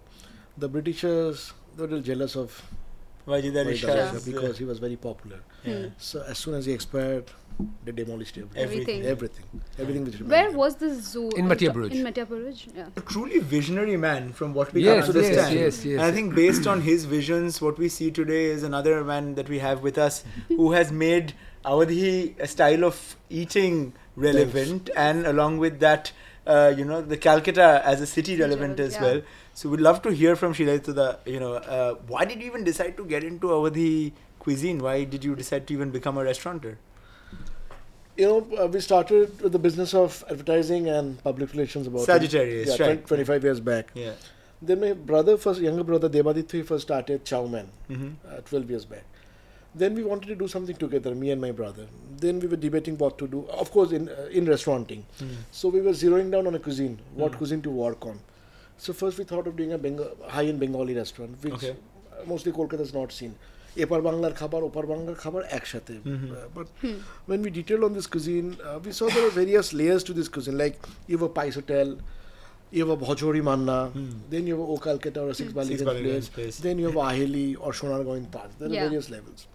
the 0.57 0.69
Britishers 0.69 1.53
they 1.77 1.83
were 1.83 1.87
a 1.87 1.91
little 1.91 2.05
jealous 2.05 2.37
of 2.37 2.63
Wajid 3.27 3.57
Ali 3.65 3.77
Shah 3.77 3.89
Ali 3.89 3.97
Shah. 4.01 4.11
Shah 4.11 4.17
is, 4.17 4.25
because 4.27 4.59
he 4.59 4.65
was 4.65 4.79
very 4.79 4.97
popular. 4.97 5.41
yeah. 5.65 5.87
So 5.99 6.23
as 6.29 6.39
soon 6.39 6.55
as 6.55 6.67
he 6.67 6.73
expired, 6.73 7.25
they 7.85 7.93
demolished 7.93 8.37
everything. 8.39 8.63
Everything. 8.63 9.03
Everything. 9.07 9.45
Everything 9.79 10.05
which 10.05 10.21
Where 10.21 10.41
remained. 10.45 10.57
was 10.57 10.77
this 10.77 11.03
zoo? 11.05 11.29
In 11.37 11.47
Matya 11.49 11.71
Buruj. 11.73 11.93
In 11.93 12.03
Matya 12.03 12.27
Buruj, 12.27 12.67
yeah. 12.77 12.89
a 12.97 13.01
truly 13.01 13.39
visionary 13.39 13.97
man 13.97 14.33
from 14.33 14.55
what 14.55 14.73
we 14.73 14.83
Yes, 14.85 15.07
can 15.07 15.17
understand. 15.17 15.55
yes, 15.55 15.77
yes. 15.77 15.85
yes. 15.85 15.99
And 15.99 16.03
I 16.03 16.11
think 16.13 16.35
based 16.35 16.67
on 16.67 16.81
his 16.81 17.05
visions, 17.05 17.61
what 17.61 17.79
we 17.79 17.89
see 17.89 18.11
today 18.11 18.45
is 18.47 18.63
another 18.63 19.05
man 19.05 19.35
that 19.37 19.49
we 19.49 19.59
have 19.61 19.83
with 19.83 19.99
us 19.99 20.25
who 20.49 20.73
has 20.73 20.91
made 20.91 21.35
Awadhi 21.65 22.39
a 22.41 22.47
style 22.49 22.85
of 22.85 23.17
eating 23.31 23.93
relevant 24.17 24.91
and 24.97 25.27
along 25.27 25.59
with 25.59 25.79
that, 25.81 26.11
uh, 26.47 26.73
you 26.77 26.85
know, 26.85 27.01
the 27.01 27.17
Calcutta 27.17 27.83
as 27.85 28.01
a 28.01 28.07
city 28.07 28.37
relevant 28.37 28.81
as 28.81 28.95
yeah. 28.95 29.03
well. 29.03 29.23
So 29.55 29.69
we'd 29.69 29.81
love 29.81 30.03
to 30.03 30.11
hear 30.11 30.35
from 30.37 30.55
Shiladitya, 30.55 31.19
you 31.27 31.41
know, 31.41 31.55
uh, 31.55 31.95
why 32.07 32.25
did 32.25 32.41
you 32.41 32.47
even 32.47 32.65
decide 32.65 32.97
to 32.97 33.05
get 33.05 33.23
into 33.23 33.49
Awadhi 33.49 34.13
cuisine? 34.39 34.79
Why 34.79 35.05
did 35.05 35.25
you 35.25 35.37
decide 35.37 35.67
to 35.69 35.75
even 35.75 35.91
become 35.91 36.19
a 36.19 36.25
restaurateur? 36.25 36.79
You 38.17 38.27
know, 38.27 38.63
uh, 38.63 38.67
we 38.67 38.81
started 38.81 39.41
with 39.43 39.53
the 39.53 39.59
business 39.59 39.95
of 39.95 40.23
advertising 40.31 40.89
and 40.89 41.23
public 41.23 41.53
relations 41.53 41.87
about 41.87 42.03
Sagittarius, 42.03 42.79
yeah, 42.79 42.87
right. 42.87 43.07
20, 43.07 43.25
25 43.25 43.45
years 43.45 43.61
back. 43.61 43.91
Yeah. 43.95 44.13
Then 44.61 44.81
my 44.81 44.93
brother, 44.93 45.37
first 45.37 45.61
younger 45.61 45.83
brother 45.83 46.09
Devaditya, 46.09 46.65
first 46.67 46.83
started 46.83 47.25
Chowman 47.25 47.67
Mm-hmm. 47.91 48.11
uh, 48.29 48.41
12 48.43 48.71
years 48.71 48.85
back. 48.85 49.05
Then 49.76 49.94
we 49.96 50.04
wanted 50.04 50.28
to 50.30 50.36
do 50.36 50.48
something 50.48 50.78
together, 50.84 51.12
me 51.24 51.28
and 51.32 51.40
my 51.42 51.52
brother. 51.52 51.84
Then 52.22 52.40
we 52.40 52.48
were 52.48 52.60
debating 52.66 52.96
what 52.98 53.18
to 53.20 53.28
do. 53.28 53.40
Of 53.64 53.68
course, 53.76 53.92
in 53.98 54.10
uh, 54.10 54.40
in 54.40 54.46
restauranting. 54.54 55.04
So 55.60 55.70
we 55.76 55.82
were 55.88 55.96
zeroing 56.04 56.32
down 56.36 56.48
on 56.52 56.56
a 56.56 56.62
cuisine, 56.68 56.96
what 57.22 57.32
Mm. 57.34 57.38
cuisine 57.42 57.62
to 57.68 57.74
work 57.84 58.08
on. 58.12 58.18
So 58.86 58.94
first 59.02 59.20
we 59.20 59.26
thought 59.32 59.48
of 59.52 59.56
doing 59.60 59.74
a 59.74 59.78
Bengal, 59.86 60.10
high-end 60.38 60.60
Bengali 60.64 60.96
restaurant, 61.02 61.38
which 61.48 61.54
Okay. 61.60 61.72
uh, 61.76 62.26
mostly 62.32 62.52
Kolkata 62.60 62.84
has 62.88 62.94
not 63.02 63.12
seen. 63.20 63.36
এপার 63.86 64.02
বাংলার 64.08 64.34
খাবার 64.42 64.62
ওপার 64.70 64.86
বাংলার 64.92 65.16
খাবার 65.24 65.44
একসাথে 65.58 65.94
Mm-hmm. 66.06 66.32
Uh, 66.38 66.46
but 66.58 66.68
when 67.30 67.40
we 67.46 67.50
detailed 67.58 67.84
on 67.88 67.94
this 67.98 68.08
cuisine 68.14 68.48
uh, 68.68 68.78
we 68.86 68.92
saw 69.00 69.06
there 69.16 69.24
were 69.28 69.36
various 69.44 69.68
layers 69.80 70.04
to 70.08 70.14
this 70.20 70.30
cuisine 70.36 70.58
like 70.64 70.78
you 72.73 72.89
have 72.89 73.03
a 73.03 73.43
Manna, 73.43 73.89
hmm. 73.89 74.11
then 74.31 74.47
you 74.47 74.59
have 74.59 74.69
O 74.69 74.77
or 75.23 75.29
a 75.29 75.35
Six 75.35 75.53
Ballygunge 75.53 76.33
Place, 76.33 76.59
then 76.59 76.79
you 76.79 76.87
have 76.87 76.95
Aheli 76.95 77.57
or 77.61 77.73
Sonar 77.73 78.03
going 78.03 78.25
past. 78.27 78.59
There 78.59 78.69
are 78.69 78.89
various 78.89 79.11
levels. 79.11 79.47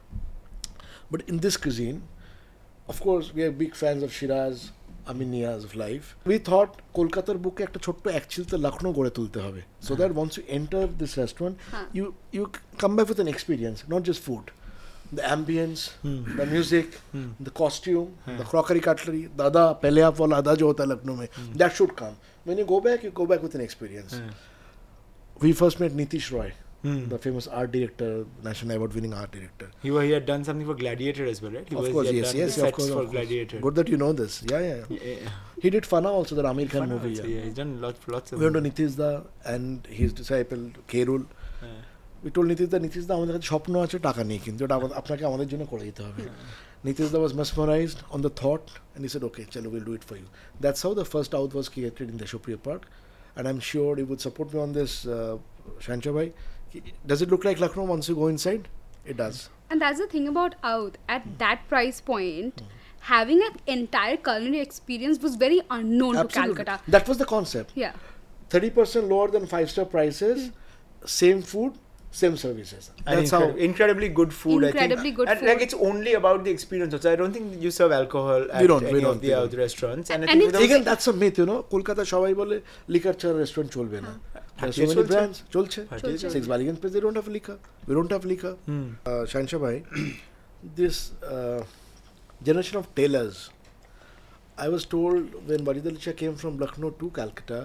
But 1.09 1.27
in 1.27 1.38
this 1.39 1.57
cuisine, 1.57 2.03
of 2.88 3.01
course, 3.01 3.33
we 3.33 3.43
are 3.43 3.51
big 3.51 3.75
fans 3.75 4.03
of 4.03 4.13
Shiraz, 4.13 4.71
Aminia's 5.07 5.63
of 5.63 5.75
life. 5.75 6.15
We 6.25 6.38
thought 6.38 6.81
Kolkata 6.93 7.41
book 7.41 7.59
act 7.62 7.75
a 7.75 7.79
chotto 7.79 8.13
actually 8.13 8.45
the 8.45 8.57
Lakhno 8.57 8.93
gore 8.93 9.09
tulte 9.09 9.63
So 9.79 9.95
hmm. 9.95 10.01
that 10.01 10.13
once 10.13 10.38
you 10.38 10.43
enter 10.47 10.86
this 10.86 11.17
restaurant, 11.17 11.57
you, 11.93 12.13
you 12.31 12.51
come 12.77 12.95
back 12.95 13.09
with 13.09 13.19
an 13.19 13.27
experience, 13.27 13.83
not 13.88 14.03
just 14.03 14.21
food 14.21 14.51
the 15.12 15.22
ambience 15.22 15.92
hmm. 16.02 16.38
the 16.38 16.46
music 16.46 16.96
hmm. 17.12 17.30
the 17.40 17.52
costume 17.52 18.14
hmm. 18.26 18.38
the 18.38 18.44
crockery 18.44 18.82
cutlery 18.90 19.24
dada 19.42 19.66
pehle 19.82 20.04
aap 20.10 20.20
wala 20.26 20.38
ada 20.44 20.56
jo 20.62 20.70
hota 20.72 20.84
hai 20.84 20.92
Lucknow 20.94 21.18
mein 21.24 21.58
that 21.64 21.76
should 21.80 21.96
come 22.04 22.16
when 22.46 22.64
you 22.64 22.68
go 22.76 22.80
back 22.88 23.04
you 23.10 23.12
go 23.24 23.28
back 23.34 23.44
with 23.48 23.60
an 23.60 23.66
experience 23.68 24.22
we 25.46 25.52
first 25.64 25.80
met 25.86 26.00
Nitish 26.04 26.32
Roy 26.38 26.50
Hmm. 26.84 27.08
the 27.12 27.18
famous 27.18 27.48
art 27.60 27.72
director, 27.72 28.10
national 28.44 28.76
award-winning 28.76 29.14
art 29.20 29.32
director. 29.32 29.70
He, 29.86 29.90
he 29.90 30.12
had 30.12 30.28
done 30.28 30.44
something 30.44 30.68
for 30.68 30.76
Gladiator 30.76 31.26
as 31.26 31.42
well, 31.42 31.52
right? 31.52 31.68
He 31.68 31.76
of 31.76 31.82
was, 31.82 31.92
course, 31.92 32.12
yes, 32.12 32.34
yes, 32.36 32.58
of 32.60 32.72
course, 32.72 32.90
for 32.90 33.00
of 33.00 33.00
course. 33.00 33.12
Gladiator. 33.16 33.60
Good 33.60 33.76
that 33.80 33.90
you 33.90 33.98
know 33.98 34.12
this. 34.14 34.44
Yeah, 34.52 34.60
yeah. 34.60 34.84
Yeah, 34.88 35.00
yeah. 35.04 35.30
He 35.60 35.72
did 35.72 35.84
Fanaa 35.84 36.14
also, 36.20 36.36
the 36.36 36.44
Aamir 36.44 36.70
Khan 36.70 36.88
movie. 36.88 37.10
also, 37.10 37.24
yeah. 37.24 37.38
yeah. 37.38 37.46
He's 37.46 37.56
done 37.56 37.82
lots, 37.82 38.08
lots 38.08 38.32
of. 38.32 38.40
We 38.40 38.46
went 38.46 38.58
to 38.58 38.62
Nitish 38.70 38.96
Da 38.96 39.22
and 39.44 39.88
his 39.88 40.14
disciple 40.14 40.72
Kerul. 40.88 41.26
Yeah 41.64 41.68
we 42.24 42.29
told 42.31 42.47
Nitish 42.47 42.69
that 42.69 42.81
Nitish 42.81 43.05
da 43.09 43.13
আমাদের 43.17 43.33
কাছে 43.36 43.47
স্বপ্ন 43.51 43.74
আছে 43.86 43.97
টাকা 44.07 44.21
নেই 44.31 44.39
কিন্তু 44.45 44.62
ওটা 44.65 44.75
আপনাকে 45.01 45.24
আমাদের 45.29 45.47
জন্য 45.51 45.63
করে 45.71 45.83
দিতে 45.89 46.01
হবে। 46.07 46.24
Nitish 46.86 47.12
was 47.25 47.33
mesmerized 47.41 48.00
on 48.13 48.19
the 48.25 48.33
thought 48.41 48.65
and 48.93 49.01
he 49.05 49.09
said 49.13 49.24
okay 49.29 49.45
chalo 49.53 49.67
we'll 49.74 49.88
do 49.91 49.95
it 50.00 50.03
for 50.09 50.15
you. 50.21 50.27
That's 50.63 50.81
how 50.86 50.93
the 51.01 51.07
first 51.13 51.31
Oudh 51.39 51.53
was 51.59 51.67
created 51.74 52.05
in 52.12 52.17
the 52.21 52.27
Shopriya 52.31 52.59
Park 52.67 52.83
and 53.36 53.43
I'm 53.47 53.62
sure 53.71 53.97
you 54.01 54.05
would 54.12 54.21
support 54.27 54.47
me 54.53 54.59
on 54.65 54.71
this 54.79 54.91
uh, 55.05 55.38
Shancha 55.86 56.12
bhai. 56.17 56.27
Does 57.09 57.21
it 57.24 57.29
look 57.33 57.43
like 57.47 57.59
Lucknow 57.63 57.86
once 57.95 58.09
you 58.09 58.15
go 58.24 58.27
inside? 58.36 58.63
It 59.05 59.17
does. 59.24 59.38
And 59.69 59.81
that's 59.81 60.00
the 60.00 60.07
thing 60.07 60.27
about 60.27 60.55
Oudh 60.63 60.97
at 61.07 61.24
hmm. 61.24 61.38
that 61.38 61.67
price 61.67 62.01
point. 62.01 62.59
Hmm. 62.59 62.65
Having 63.00 63.41
an 63.43 63.53
entire 63.67 64.17
culinary 64.17 64.59
experience 64.59 65.19
was 65.21 65.36
very 65.36 65.62
unknown 65.69 66.15
to 66.15 66.27
Calcutta. 66.27 66.79
That 66.88 67.07
was 67.07 67.17
the 67.17 67.25
concept. 67.25 67.71
Yeah. 67.75 67.93
30% 68.50 69.09
lower 69.09 69.29
than 69.29 69.45
five 69.45 69.69
star 69.69 69.86
prices, 69.86 70.47
hmm. 70.47 71.05
same 71.05 71.41
food, 71.41 71.74
same 72.19 72.36
services. 72.43 72.89
That's 73.05 73.31
how 73.38 73.43
incredibly 73.67 74.09
good 74.19 74.33
food. 74.33 74.63
Incredibly 74.63 75.12
good 75.12 75.29
and, 75.29 75.39
food. 75.39 75.50
Like 75.50 75.62
it's 75.65 75.77
only 75.89 76.13
about 76.19 76.43
the 76.45 76.51
experience. 76.51 76.93
Also, 76.93 77.12
I 77.12 77.15
don't 77.21 77.33
think 77.38 77.62
you 77.62 77.71
serve 77.79 77.91
alcohol 77.91 78.47
at 78.51 78.62
we 78.62 78.67
don't, 78.67 78.83
any 78.83 78.93
we 78.93 79.01
don't, 79.01 79.24
of 79.25 79.51
the 79.51 79.57
restaurants. 79.57 80.09
And, 80.09 80.29
and 80.29 80.55
again, 80.55 80.83
that's 80.83 81.07
a 81.07 81.13
myth. 81.13 81.38
You 81.38 81.47
know, 81.51 81.59
Kolkata 81.74 82.03
সবাই 82.13 82.33
বলে 82.41 82.57
liquor 82.93 83.15
ছাড়া 83.21 83.38
restaurant 83.41 83.71
চলবে 83.77 84.00
না 84.05 84.13
so 84.77 84.83
many 84.91 85.03
brands 85.12 85.38
চলছে 85.55 85.79
six 86.36 86.43
Ballygunge 86.51 86.79
Place 86.81 86.93
they 86.95 87.03
don't 87.05 87.17
have 87.21 87.29
liquor 87.38 87.57
we 87.88 87.93
don't 87.97 88.12
have 88.15 88.25
liquor 88.33 88.53
hmm. 88.69 88.88
Uh, 89.09 89.24
this 90.79 90.95
uh, 91.36 91.62
generation 92.47 92.75
of 92.81 92.86
tailors 93.00 93.38
I 94.65 94.67
was 94.75 94.83
told 94.95 95.24
when 95.50 95.59
Wajid 95.67 95.86
Ali 95.89 96.00
Shah 96.05 96.15
came 96.21 96.36
from 96.41 96.53
Lucknow 96.63 96.91
to 97.01 97.07
Calcutta 97.17 97.62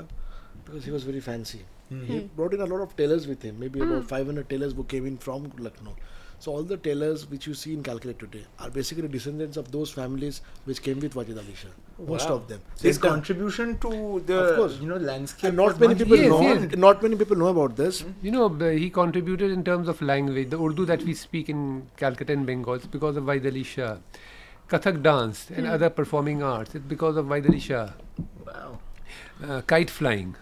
because 0.64 0.82
he 0.86 0.90
was 0.96 1.02
very 1.10 1.22
fancy 1.30 1.62
Hmm. 1.92 2.04
He 2.12 2.18
brought 2.40 2.54
in 2.54 2.60
a 2.60 2.66
lot 2.72 2.80
of 2.88 2.96
tailors 2.96 3.26
with 3.34 3.42
him, 3.42 3.58
maybe 3.66 3.80
about 3.80 4.04
500 4.16 4.48
tailors 4.48 4.72
who 4.80 4.84
came 4.84 5.06
in 5.12 5.18
from 5.28 5.52
Lucknow. 5.58 5.94
So 6.44 6.50
all 6.52 6.64
the 6.70 6.76
tailors 6.84 7.20
which 7.32 7.46
you 7.46 7.54
see 7.58 7.72
in 7.72 7.82
Calcutta 7.88 8.14
today 8.20 8.44
are 8.58 8.68
basically 8.76 9.06
descendants 9.16 9.56
of 9.60 9.70
those 9.74 9.92
families 9.98 10.40
which 10.70 10.80
came 10.86 10.98
with 11.04 11.14
Wajid 11.18 11.36
Ali 11.42 11.54
Shah. 11.60 11.68
Most 12.12 12.28
Wow. 12.30 12.34
of 12.38 12.48
them. 12.48 12.60
His 12.72 12.82
They've 12.82 13.00
contribution 13.04 13.74
to 13.84 13.90
the 14.30 14.38
Of 14.46 14.56
course. 14.56 14.78
you 14.80 14.88
know 14.88 14.96
landscape. 15.10 15.44
and 15.50 15.56
not 15.62 15.78
many 15.84 15.94
people 16.00 16.16
Yes, 16.22 16.30
know. 16.32 16.40
yes. 16.48 16.76
Not 16.86 17.00
many 17.06 17.20
people 17.22 17.36
know 17.44 17.52
about 17.52 17.76
this. 17.82 18.04
You 18.22 18.32
know, 18.38 18.48
he 18.82 18.90
contributed 18.98 19.52
in 19.58 19.62
terms 19.70 19.86
of 19.94 20.02
language. 20.02 20.50
The 20.56 20.60
Urdu 20.60 20.84
that 20.92 21.04
we 21.10 21.14
speak 21.22 21.48
in 21.48 21.62
Calcutta 22.04 22.32
and 22.32 22.44
Bengal 22.52 22.74
is 22.82 22.86
because 22.98 23.16
of 23.16 23.24
Wajid 23.32 23.46
Ali 23.52 23.62
Shah. 23.62 23.96
Kathak 24.68 25.00
dance 25.02 25.48
and 25.54 25.66
other 25.78 25.90
performing 25.90 26.42
arts, 26.42 26.74
it's 26.74 26.84
because 26.96 27.16
of 27.16 27.26
Wajid 27.26 27.50
Ali 27.50 27.60
Shah. 27.60 27.90
Wow. 28.46 28.78
Uh, 29.46 29.60
kite 29.62 29.90
flying, 29.90 30.34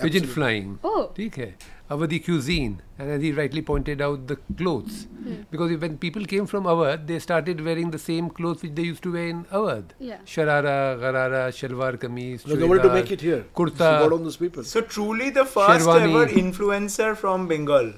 pigeon 0.00 0.26
flying. 0.26 0.78
Oh. 0.84 1.12
Okay. 1.18 1.54
Our 1.90 2.06
the 2.06 2.18
cuisine, 2.20 2.80
and 2.98 3.10
as 3.10 3.20
he 3.20 3.32
rightly 3.32 3.60
pointed 3.60 4.00
out, 4.00 4.26
the 4.26 4.36
clothes. 4.56 5.06
Hmm. 5.22 5.42
Because 5.50 5.76
when 5.78 5.98
people 5.98 6.24
came 6.24 6.46
from 6.46 6.64
Awadh, 6.64 7.06
they 7.06 7.18
started 7.18 7.62
wearing 7.62 7.90
the 7.90 7.98
same 7.98 8.30
clothes 8.30 8.62
which 8.62 8.74
they 8.74 8.82
used 8.82 9.02
to 9.02 9.12
wear 9.12 9.28
in 9.28 9.44
Awadh. 9.46 9.90
Yeah. 9.98 10.16
Sharara, 10.24 10.98
garara, 11.02 11.42
shalwar 11.58 11.98
kameez. 11.98 12.46
No, 12.46 12.56
they 12.56 12.64
wanted 12.64 12.84
to 12.84 12.94
make 12.94 13.10
it 13.10 13.20
here. 13.20 13.44
Kurta. 13.54 14.10
on 14.10 14.24
those 14.24 14.38
people. 14.38 14.64
So 14.64 14.80
truly, 14.80 15.28
the 15.30 15.44
first 15.44 15.86
ever 15.86 16.26
influencer 16.28 17.14
from 17.14 17.46
Bengal 17.46 17.92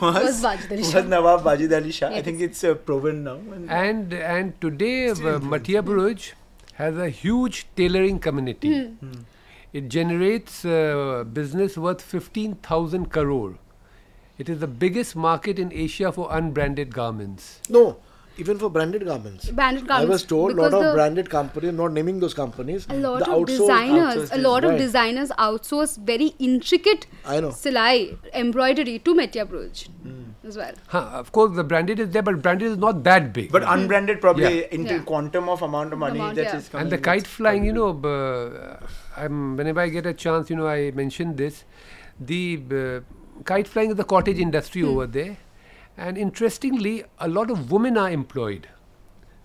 was, 0.00 0.42
was 0.42 0.44
Ali 0.44 0.82
Shah. 0.82 0.98
Was 0.98 1.08
Nawab 1.14 1.42
Wajid 1.44 1.76
Ali 1.80 1.92
Shah. 1.92 2.08
Yes. 2.08 2.18
I 2.18 2.22
think 2.22 2.40
it's 2.40 2.64
uh, 2.64 2.74
proven 2.74 3.24
now. 3.24 3.38
And 3.54 3.70
and, 3.70 4.12
and 4.12 4.60
today, 4.60 5.10
uh, 5.10 5.14
Matia 5.54 5.82
Bruj 5.82 6.32
has 6.74 6.96
a 6.96 7.08
huge 7.08 7.66
tailoring 7.76 8.18
community. 8.18 8.78
Hmm. 8.78 9.06
Hmm. 9.06 9.20
It 9.72 9.88
generates 9.88 10.64
uh, 10.64 11.24
business 11.32 11.76
worth 11.76 12.00
15,000 12.02 13.06
crore. 13.10 13.58
It 14.38 14.48
is 14.48 14.60
the 14.60 14.66
biggest 14.66 15.14
market 15.16 15.58
in 15.58 15.72
Asia 15.72 16.10
for 16.12 16.28
unbranded 16.30 16.94
garments. 16.94 17.60
No, 17.68 17.98
even 18.38 18.56
for 18.58 18.70
branded 18.70 19.04
garments. 19.04 19.50
Branded 19.50 19.86
garments. 19.88 20.08
I 20.08 20.10
was 20.10 20.22
told 20.22 20.52
a 20.52 20.62
lot 20.62 20.72
of 20.72 20.94
branded 20.94 21.28
companies, 21.28 21.72
not 21.74 21.92
naming 21.92 22.20
those 22.20 22.32
companies, 22.34 22.86
A 22.88 22.94
lot 22.94 23.24
the 23.24 23.30
of 23.32 23.46
designers, 23.46 24.30
a 24.30 24.36
outsourced 24.36 24.42
lot 24.42 24.64
of 24.64 24.70
right. 24.70 24.78
designers 24.78 25.30
outsource 25.38 25.98
very 25.98 26.28
intricate 26.38 27.06
I 27.26 27.40
know. 27.40 27.48
silai 27.50 28.16
embroidery 28.32 29.00
to 29.00 29.14
Metia 29.14 29.44
Bruj 29.44 29.88
as 30.46 30.56
well. 30.56 30.72
Huh, 30.86 31.10
of 31.14 31.32
course, 31.32 31.54
the 31.56 31.64
branded 31.64 31.98
is 31.98 32.10
there, 32.10 32.22
but 32.22 32.40
branded 32.40 32.68
is 32.70 32.78
not 32.78 33.02
that 33.04 33.32
big. 33.34 33.50
but 33.50 33.64
unbranded 33.64 34.20
probably 34.20 34.60
Yeah. 34.60 34.66
in 34.78 34.86
Yeah. 34.86 35.00
quantum 35.00 35.48
of 35.48 35.60
amount 35.62 35.92
of 35.92 35.98
money 35.98 36.20
Amount, 36.20 36.36
that 36.36 36.54
is 36.54 36.64
yeah. 36.64 36.70
coming. 36.70 36.82
and 36.84 36.92
the 36.92 36.98
kite 36.98 37.26
flying, 37.26 37.64
you 37.64 37.72
know, 37.72 37.92
probably- 37.92 38.78
b- 38.80 38.86
I'm, 39.18 39.56
whenever 39.56 39.80
I 39.80 39.88
get 39.88 40.06
a 40.06 40.14
chance, 40.14 40.50
you 40.50 40.56
know, 40.56 40.66
I 40.66 40.90
mention 40.92 41.36
this. 41.36 41.64
The 42.20 42.62
uh, 42.72 43.42
kite 43.44 43.68
flying 43.68 43.90
is 43.90 43.96
the 43.96 44.04
cottage 44.04 44.38
industry 44.38 44.82
hmm. 44.82 44.88
over 44.88 45.06
there, 45.06 45.36
and 45.96 46.18
interestingly, 46.18 47.04
a 47.18 47.28
lot 47.28 47.50
of 47.50 47.70
women 47.70 47.96
are 47.96 48.10
employed. 48.10 48.68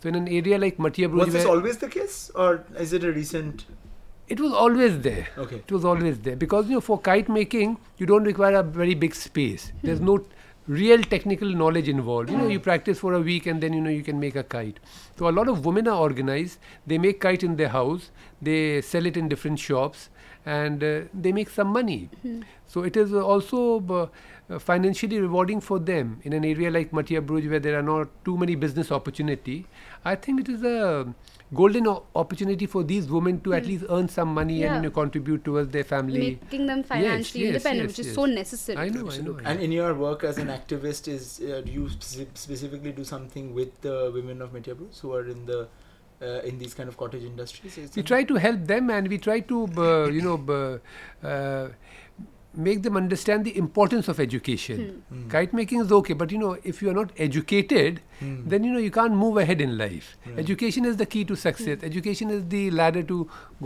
So 0.01 0.09
in 0.09 0.15
an 0.15 0.27
area 0.27 0.57
like 0.57 0.77
Matia 0.77 1.07
Bruj, 1.09 1.25
Was 1.25 1.33
this 1.33 1.45
always 1.45 1.77
the 1.77 1.87
case, 1.87 2.29
or 2.35 2.65
is 2.77 2.93
it 2.93 3.03
a 3.03 3.11
recent? 3.11 3.65
it 4.27 4.39
was 4.39 4.53
always 4.53 4.99
there. 5.01 5.27
Okay. 5.37 5.57
It 5.57 5.71
was 5.71 5.85
always 5.85 6.19
there 6.19 6.35
because 6.35 6.67
you 6.67 6.75
know 6.75 6.81
for 6.81 6.99
kite 6.99 7.29
making 7.29 7.77
you 7.97 8.05
don't 8.05 8.23
require 8.23 8.55
a 8.55 8.63
very 8.63 8.95
big 8.95 9.15
space. 9.15 9.71
There's 9.81 9.99
hmm. 9.99 10.05
no 10.05 10.25
real 10.67 11.01
technical 11.01 11.49
knowledge 11.49 11.89
involved. 11.89 12.29
You 12.29 12.37
know 12.37 12.47
you 12.47 12.59
practice 12.59 12.99
for 12.99 13.13
a 13.13 13.19
week 13.19 13.45
and 13.45 13.61
then 13.61 13.73
you 13.73 13.81
know 13.81 13.89
you 13.89 14.03
can 14.03 14.19
make 14.19 14.35
a 14.35 14.43
kite. 14.43 14.79
So 15.17 15.27
a 15.27 15.31
lot 15.31 15.47
of 15.47 15.65
women 15.65 15.87
are 15.87 15.99
organized. 15.99 16.59
They 16.87 16.97
make 16.97 17.19
kite 17.19 17.43
in 17.43 17.55
their 17.57 17.69
house. 17.69 18.11
They 18.41 18.81
sell 18.81 19.05
it 19.05 19.17
in 19.17 19.27
different 19.27 19.59
shops 19.59 20.09
and 20.45 20.83
uh, 20.83 21.01
they 21.13 21.31
make 21.31 21.49
some 21.49 21.67
money. 21.67 22.09
So 22.67 22.83
it 22.83 22.97
is 22.97 23.13
also 23.13 24.09
uh, 24.49 24.59
financially 24.59 25.19
rewarding 25.19 25.61
for 25.61 25.79
them 25.79 26.19
in 26.23 26.33
an 26.33 26.43
area 26.43 26.69
like 26.71 26.91
Matia 26.91 27.21
Bruj 27.25 27.49
where 27.49 27.59
there 27.59 27.77
are 27.77 27.83
not 27.83 28.09
too 28.25 28.37
many 28.37 28.55
business 28.55 28.91
opportunity. 28.91 29.65
I 30.03 30.15
think 30.15 30.41
it 30.41 30.49
is 30.49 30.63
a 30.63 31.13
golden 31.53 31.87
o- 31.87 32.03
opportunity 32.15 32.65
for 32.65 32.83
these 32.83 33.07
women 33.09 33.39
to 33.41 33.53
at 33.53 33.65
least 33.65 33.85
earn 33.89 34.07
some 34.09 34.33
money 34.33 34.59
Yeah. 34.61 34.73
and 34.75 34.83
you 34.83 34.89
know, 34.89 34.93
contribute 34.93 35.43
towards 35.43 35.69
their 35.71 35.83
family. 35.83 36.39
Making 36.43 36.65
them 36.67 36.83
financially 36.83 37.43
yes, 37.45 37.53
independent, 37.55 37.89
yes, 37.89 37.97
which 37.97 37.99
is 37.99 38.07
yes. 38.07 38.15
so 38.15 38.25
necessary. 38.25 38.77
I 38.77 38.89
know, 38.89 39.09
I 39.11 39.17
know. 39.27 39.37
I 39.43 39.51
And 39.51 39.61
in 39.61 39.71
your 39.71 39.93
work 39.93 40.23
as 40.23 40.37
an 40.37 40.47
activist, 40.57 41.07
is 41.07 41.39
uh, 41.41 41.61
do 41.65 41.71
you 41.71 41.85
speci- 41.95 42.27
specifically 42.33 42.91
do 42.91 43.03
something 43.03 43.53
with 43.53 43.79
the 43.81 44.11
women 44.13 44.41
of 44.41 44.53
Metia 44.53 44.75
Bruj 44.75 44.99
who 45.01 45.13
are 45.13 45.25
in 45.37 45.45
the 45.45 45.67
uh, 46.21 46.39
in 46.49 46.57
these 46.57 46.73
kind 46.73 46.87
of 46.89 46.95
cottage 46.97 47.23
industries? 47.23 47.79
We 47.95 48.03
try 48.03 48.23
to 48.23 48.35
help 48.35 48.65
them 48.73 48.89
and 48.89 49.07
we 49.07 49.17
try 49.17 49.39
to 49.41 49.63
uh, 49.77 50.05
you 50.19 50.21
know 50.21 50.37
b- 50.37 50.79
uh, 51.23 51.67
make 52.55 52.83
them 52.83 52.95
understand 52.95 53.45
the 53.45 53.57
importance 53.57 54.07
of 54.07 54.19
education 54.19 54.81
Hmm. 55.11 55.27
kite 55.29 55.53
making 55.59 55.79
is 55.81 55.91
okay 55.99 56.13
but 56.13 56.31
you 56.31 56.37
know 56.37 56.55
if 56.63 56.81
you 56.83 56.89
are 56.89 56.97
not 57.03 57.11
educated 57.27 58.01
Hmm. 58.19 58.33
then 58.51 58.63
you 58.63 58.71
know 58.73 58.79
you 58.81 58.91
can't 58.95 59.15
move 59.19 59.37
ahead 59.43 59.61
in 59.63 59.71
life 59.77 60.09
Right. 60.25 60.37
education 60.41 60.85
is 60.89 60.97
the 60.97 61.05
key 61.13 61.23
to 61.31 61.35
success 61.43 61.85
education 61.87 62.29
is 62.35 62.43
the 62.51 62.59
ladder 62.79 63.01
to 63.11 63.17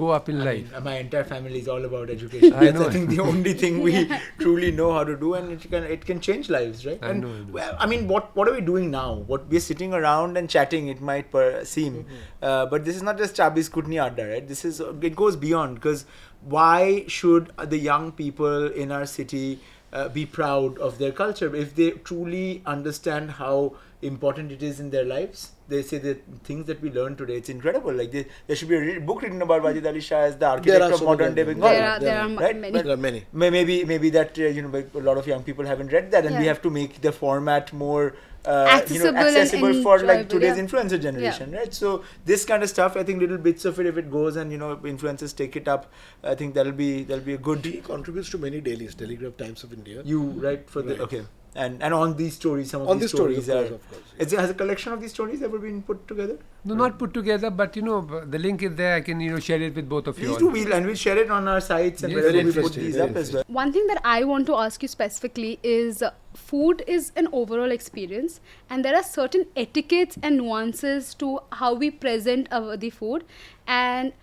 go 0.01 0.07
up 0.17 0.29
in 0.33 0.39
I 0.41 0.45
life 0.45 0.71
mean, 0.71 0.83
my 0.85 0.93
entire 0.99 1.25
family 1.31 1.59
is 1.59 1.67
all 1.73 1.83
about 1.89 2.09
education. 2.13 2.53
I 2.61 2.65
That's, 2.65 2.79
know. 2.79 2.87
I 2.87 2.91
think 2.91 3.09
the 3.09 3.19
only 3.23 3.53
thing 3.63 3.81
we 3.87 3.93
truly 4.39 4.71
know 4.79 4.87
how 4.93 5.03
to 5.09 5.15
do, 5.23 5.33
and 5.39 5.51
it 5.55 5.67
can 5.73 5.83
it 5.95 6.05
can 6.09 6.19
change 6.27 6.49
lives, 6.55 6.85
right? 6.89 6.99
I 7.01 7.09
and 7.09 7.21
know, 7.25 7.33
know. 7.33 7.53
well, 7.57 7.75
I 7.79 7.87
mean, 7.93 8.07
what 8.13 8.29
what 8.39 8.47
are 8.51 8.53
we 8.57 8.61
doing 8.69 8.89
now? 8.95 9.07
What 9.33 9.47
we're 9.55 9.63
sitting 9.67 9.93
around 9.99 10.37
and 10.41 10.49
chatting, 10.55 10.87
it 10.95 11.01
might 11.11 11.29
per, 11.35 11.45
seem, 11.73 11.93
Mm-hmm. 12.03 12.21
uh, 12.51 12.65
but 12.75 12.85
this 12.89 12.95
is 13.01 13.03
not 13.09 13.17
just 13.23 13.35
Chabis 13.41 13.69
Kutni 13.77 14.01
Adda, 14.05 14.27
right? 14.33 14.47
This 14.53 14.63
is 14.71 14.79
it 15.11 15.15
goes 15.23 15.35
beyond 15.45 15.75
because 15.81 16.05
why 16.41 17.05
should 17.07 17.51
the 17.57 17.77
young 17.77 18.11
people 18.11 18.67
in 18.71 18.91
our 18.91 19.05
city 19.05 19.59
uh, 19.93 20.07
be 20.09 20.25
proud 20.25 20.77
of 20.79 20.97
their 20.97 21.11
culture 21.11 21.55
if 21.55 21.75
they 21.75 21.91
truly 21.91 22.61
understand 22.65 23.31
how 23.31 23.75
important 24.01 24.51
it 24.51 24.61
is 24.61 24.79
in 24.79 24.89
their 24.91 25.03
lives? 25.05 25.51
They 25.69 25.81
say 25.81 25.97
the 25.97 26.13
things 26.45 26.67
that 26.67 26.81
we 26.81 26.89
learn 26.91 27.15
today, 27.17 27.35
it's 27.35 27.49
incredible. 27.49 27.91
Like 27.93 28.11
they, 28.11 28.25
there 28.47 28.55
should 28.55 28.69
be 28.69 28.75
a 28.75 28.79
re- 28.79 28.99
book 28.99 29.21
written 29.21 29.41
about 29.41 29.63
Wajid 29.63 29.85
Ali 29.85 29.99
Shah 29.99 30.19
as 30.19 30.37
the 30.37 30.47
architect 30.47 30.81
of 30.93 30.99
so 30.99 31.05
modern 31.05 31.35
day 31.35 31.43
many. 31.43 31.55
Bengal. 31.59 31.69
There 31.71 31.89
are- 31.89 31.99
there 31.99 32.21
are 32.21 32.29
right? 32.35 32.55
many. 32.57 32.71
But 32.73 32.85
There 32.85 32.93
are 32.93 32.97
many. 32.97 33.25
maybe 33.33 33.83
maybe 33.83 34.09
that 34.11 34.37
uh, 34.39 34.43
you 34.43 34.61
know 34.61 34.83
a 34.93 34.99
lot 34.99 35.17
of 35.17 35.27
young 35.27 35.43
people 35.43 35.65
haven't 35.65 35.91
read 35.91 36.11
that, 36.11 36.25
and 36.25 36.37
we 36.39 36.45
have 36.45 36.61
to 36.61 36.69
make 36.69 37.01
the 37.01 37.11
format 37.11 37.73
more. 37.73 38.15
Uh, 38.47 38.65
Accessible 38.71 38.95
you 38.95 39.11
know, 39.11 39.19
and 39.19 39.27
accessible 39.27 39.83
for 39.83 39.99
like 39.99 40.29
today's 40.29 40.55
yeah. 40.55 40.63
influencer 40.63 41.01
generation, 41.01 41.51
right? 41.51 41.73
So 41.73 42.03
this 42.23 42.45
kind 42.45 42.63
of 42.63 42.69
stuff, 42.69 42.95
I 42.95 43.03
think 43.03 43.19
little 43.19 43.37
bits 43.37 43.65
of 43.65 43.77
it, 43.81 43.85
if 43.85 43.97
it 43.97 44.09
goes 44.09 44.37
and 44.37 44.53
you 44.53 44.57
know 44.57 44.77
influencers 44.77 45.35
take 45.35 45.57
it 45.57 45.67
up, 45.67 45.91
I 46.23 46.33
think 46.33 46.53
that'll 46.53 46.71
be 46.71 47.03
that'll 47.03 47.25
be 47.25 47.33
a 47.33 47.37
good. 47.37 47.65
He 47.65 47.81
contributes 47.81 48.29
to 48.29 48.37
many 48.37 48.61
dailies, 48.61 48.95
Telegraph 48.95 49.35
Times 49.35 49.65
of 49.65 49.73
India. 49.73 50.01
You 50.05 50.21
write 50.45 50.69
for 50.69 50.81
the 50.81 50.97
okay. 51.01 51.23
And 51.55 51.81
and 51.81 51.93
on 51.93 52.15
these 52.17 52.35
stories, 52.35 52.69
some 52.69 52.81
of 52.83 52.89
On 52.89 52.97
these 52.97 53.11
these 53.11 53.19
stories, 53.19 53.45
stories, 53.45 53.71
of 53.71 53.73
are. 53.73 53.77
course, 53.77 53.81
of 53.83 53.91
course, 53.91 54.25
Is 54.25 54.33
it, 54.33 54.39
has 54.39 54.49
a 54.49 54.53
collection 54.53 54.93
of 54.93 55.01
these 55.01 55.11
stories 55.11 55.41
ever 55.41 55.57
been 55.57 55.81
put 55.81 56.07
together? 56.07 56.37
No, 56.65 56.75
not 56.75 56.99
put 56.99 57.13
together, 57.13 57.49
but 57.49 57.75
you 57.75 57.81
know, 57.81 58.01
the 58.35 58.37
link 58.37 58.61
is 58.61 58.75
there. 58.75 58.95
I 58.95 59.01
can 59.01 59.19
you 59.19 59.31
know 59.31 59.39
share 59.39 59.61
it 59.61 59.73
with 59.75 59.89
both 59.89 60.07
of 60.07 60.19
you. 60.19 60.27
Please 60.27 60.37
do, 60.37 60.47
we'll, 60.47 60.73
and 60.73 60.85
we'll 60.85 60.95
share 60.95 61.17
it 61.17 61.31
on 61.31 61.47
our 61.47 61.61
sites 61.61 62.03
and 62.03 62.13
Yes, 62.13 62.21
wherever 62.21 62.43
we 62.49 62.53
put 62.67 62.73
these 62.73 62.97
up 62.97 63.15
as 63.15 63.33
well. 63.33 63.43
One 63.47 63.73
thing 63.73 63.87
that 63.87 64.01
I 64.03 64.23
want 64.23 64.45
to 64.47 64.55
ask 64.55 64.81
you 64.83 64.87
specifically 64.87 65.59
is 65.63 66.01
uh, 66.01 66.11
food 66.35 66.83
is 66.85 67.11
an 67.15 67.27
overall 67.31 67.71
experience, 67.71 68.39
and 68.69 68.85
there 68.85 68.95
are 68.95 69.03
certain 69.03 69.45
etiquettes 69.55 70.17
and 70.21 70.37
nuances 70.37 71.13
to 71.15 71.39
how 71.53 71.73
we 71.73 71.89
present 71.89 72.47
our, 72.51 72.77
the 72.77 72.89
food. 72.89 73.23
And 73.67 74.13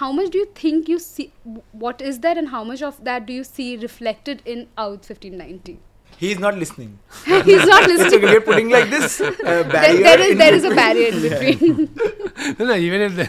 how 0.00 0.10
much 0.12 0.30
do 0.30 0.38
you 0.38 0.46
think 0.46 0.88
you 0.88 0.98
see? 0.98 1.32
What 1.72 2.00
is 2.02 2.20
that, 2.20 2.36
and 2.36 2.48
how 2.48 2.64
much 2.64 2.82
of 2.82 3.02
that 3.04 3.26
do 3.26 3.32
you 3.32 3.44
see 3.44 3.76
reflected 3.76 4.42
in 4.44 4.68
Oudh 4.76 5.08
1590? 5.08 5.78
He's 6.22 6.38
not 6.38 6.56
listening. 6.56 7.00
He's 7.24 7.66
not 7.66 7.88
listening. 7.90 8.24
okay, 8.24 8.32
we're 8.32 8.40
putting 8.42 8.68
like 8.70 8.88
this 8.90 9.20
uh, 9.20 9.32
There, 9.42 9.64
there 9.72 10.20
is 10.20 10.38
there 10.38 10.54
is 10.54 10.64
a 10.64 10.70
barrier 10.72 11.08
in 11.08 11.22
between. 11.22 11.88
no, 12.60 12.66
no, 12.66 12.76
even 12.76 13.00
if, 13.06 13.16
the, 13.16 13.28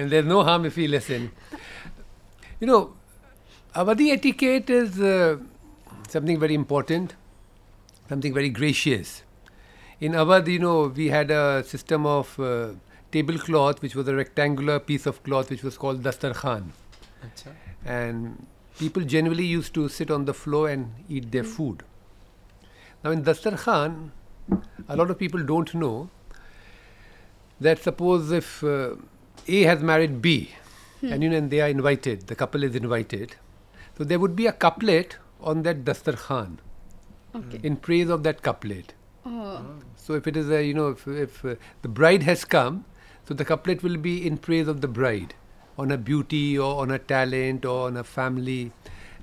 if 0.00 0.10
there's 0.10 0.26
no 0.26 0.42
harm 0.42 0.64
if 0.64 0.74
we 0.76 0.88
listen. 0.88 1.30
You 2.58 2.66
know, 2.66 2.94
Awadhi 3.76 4.10
etiquette 4.16 4.68
is 4.70 5.00
uh, 5.00 5.36
something 6.08 6.40
very 6.40 6.54
important, 6.54 7.14
something 8.08 8.34
very 8.34 8.48
gracious. 8.48 9.22
In 10.00 10.20
Awadh, 10.24 10.48
you 10.48 10.58
know, 10.58 10.88
we 10.88 11.08
had 11.10 11.30
a 11.30 11.62
system 11.62 12.06
of 12.06 12.40
uh, 12.40 12.70
tablecloth, 13.12 13.82
which 13.82 13.94
was 13.94 14.08
a 14.08 14.16
rectangular 14.16 14.80
piece 14.80 15.06
of 15.06 15.22
cloth, 15.22 15.48
which 15.48 15.62
was 15.62 15.78
called 15.78 16.02
dastarkhan. 16.02 16.70
Acha. 17.24 17.52
And 17.84 18.46
people 18.80 19.02
generally 19.04 19.46
used 19.46 19.74
to 19.74 19.88
sit 19.88 20.10
on 20.10 20.24
the 20.24 20.34
floor 20.34 20.68
and 20.68 20.92
eat 21.08 21.30
their 21.30 21.44
food. 21.44 21.84
Now, 23.04 23.10
in 23.10 23.22
Dastarkhan, 23.22 24.10
a 24.88 24.96
lot 24.96 25.10
of 25.10 25.18
people 25.18 25.42
don't 25.42 25.74
know 25.74 26.10
that 27.60 27.82
suppose 27.82 28.32
if 28.32 28.62
uh, 28.64 28.94
A 29.48 29.62
has 29.62 29.82
married 29.82 30.20
B, 30.20 30.50
and 31.02 31.22
you 31.22 31.30
know, 31.30 31.36
and 31.36 31.50
they 31.50 31.60
are 31.60 31.68
invited, 31.68 32.26
the 32.26 32.34
couple 32.34 32.64
is 32.64 32.74
invited, 32.74 33.36
so 33.96 34.04
there 34.04 34.18
would 34.18 34.34
be 34.34 34.46
a 34.46 34.52
couplet 34.52 35.16
on 35.40 35.62
that 35.62 35.84
Dastarkhan 35.84 36.58
Okay. 37.34 37.60
in 37.62 37.76
praise 37.76 38.08
of 38.08 38.22
that 38.22 38.42
couplet. 38.42 38.94
Oh. 39.26 39.62
So 39.96 40.14
if 40.14 40.26
it 40.26 40.36
is 40.36 40.48
a, 40.50 40.64
you 40.64 40.72
know, 40.72 40.88
if, 40.88 41.06
if 41.06 41.44
uh, 41.44 41.56
the 41.82 41.88
bride 41.88 42.22
has 42.22 42.44
come, 42.44 42.86
so 43.28 43.34
the 43.34 43.44
couplet 43.44 43.82
will 43.82 43.98
be 43.98 44.26
in 44.26 44.38
praise 44.38 44.68
of 44.68 44.80
the 44.80 44.88
bride, 44.88 45.34
on 45.76 45.90
her 45.90 45.98
beauty 45.98 46.58
or 46.58 46.80
on 46.80 46.88
her 46.88 46.98
talent 46.98 47.66
or 47.66 47.88
on 47.88 47.96
her 47.96 48.04
family. 48.04 48.72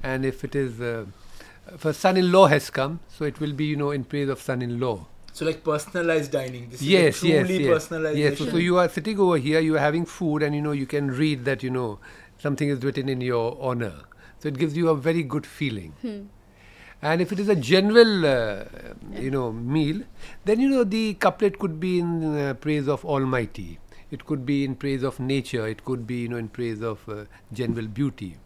And 0.03 0.25
if 0.25 0.43
it 0.43 0.55
is, 0.55 0.79
uh, 0.79 1.05
if 1.67 1.85
a 1.85 1.93
son-in-law 1.93 2.47
has 2.47 2.69
come, 2.69 2.99
so 3.07 3.25
it 3.25 3.39
will 3.39 3.53
be, 3.53 3.65
you 3.65 3.75
know, 3.75 3.91
in 3.91 4.03
praise 4.03 4.29
of 4.29 4.41
son-in-law. 4.41 5.07
So 5.31 5.45
like 5.45 5.63
personalized 5.63 6.31
dining. 6.31 6.69
This 6.69 6.81
yes, 6.81 7.17
is 7.17 7.23
like 7.23 7.31
yes, 7.31 7.47
truly 7.47 7.63
yes. 7.65 7.87
personalization. 7.87 8.17
Yes, 8.17 8.37
so, 8.37 8.49
so 8.49 8.57
you 8.57 8.77
are 8.77 8.89
sitting 8.89 9.19
over 9.19 9.37
here, 9.37 9.59
you 9.59 9.75
are 9.75 9.79
having 9.79 10.05
food, 10.05 10.43
and 10.43 10.55
you 10.55 10.61
know, 10.61 10.73
you 10.73 10.85
can 10.85 11.09
read 11.09 11.45
that, 11.45 11.63
you 11.63 11.69
know, 11.69 11.99
something 12.37 12.69
is 12.69 12.83
written 12.83 13.09
in 13.09 13.21
your 13.21 13.57
honor. 13.59 13.93
So 14.39 14.49
it 14.49 14.57
gives 14.57 14.75
you 14.75 14.89
a 14.89 14.95
very 14.95 15.23
good 15.23 15.45
feeling. 15.45 16.29
And 17.01 17.21
if 17.21 17.31
it 17.33 17.39
is 17.39 17.49
a 17.49 17.55
general, 17.55 18.25
uh, 18.25 18.65
you 19.13 19.31
know, 19.31 19.51
meal, 19.51 20.03
then 20.45 20.61
you 20.61 20.69
know 20.69 20.83
the 20.85 21.15
couplet 21.15 21.59
could 21.59 21.79
be 21.79 21.99
in 21.99 22.37
uh, 22.37 22.53
praise 22.53 22.87
of 22.87 23.03
Almighty. 23.03 23.79
It 24.09 24.25
could 24.25 24.45
be 24.45 24.63
in 24.63 24.75
praise 24.75 25.03
of 25.03 25.19
nature. 25.19 25.67
It 25.67 25.83
could 25.83 26.05
be, 26.07 26.17
you 26.17 26.29
know, 26.29 26.37
in 26.37 26.47
praise 26.47 26.81
of 26.81 26.99
uh, 27.09 27.25
general 27.51 27.87
beauty. 27.87 28.37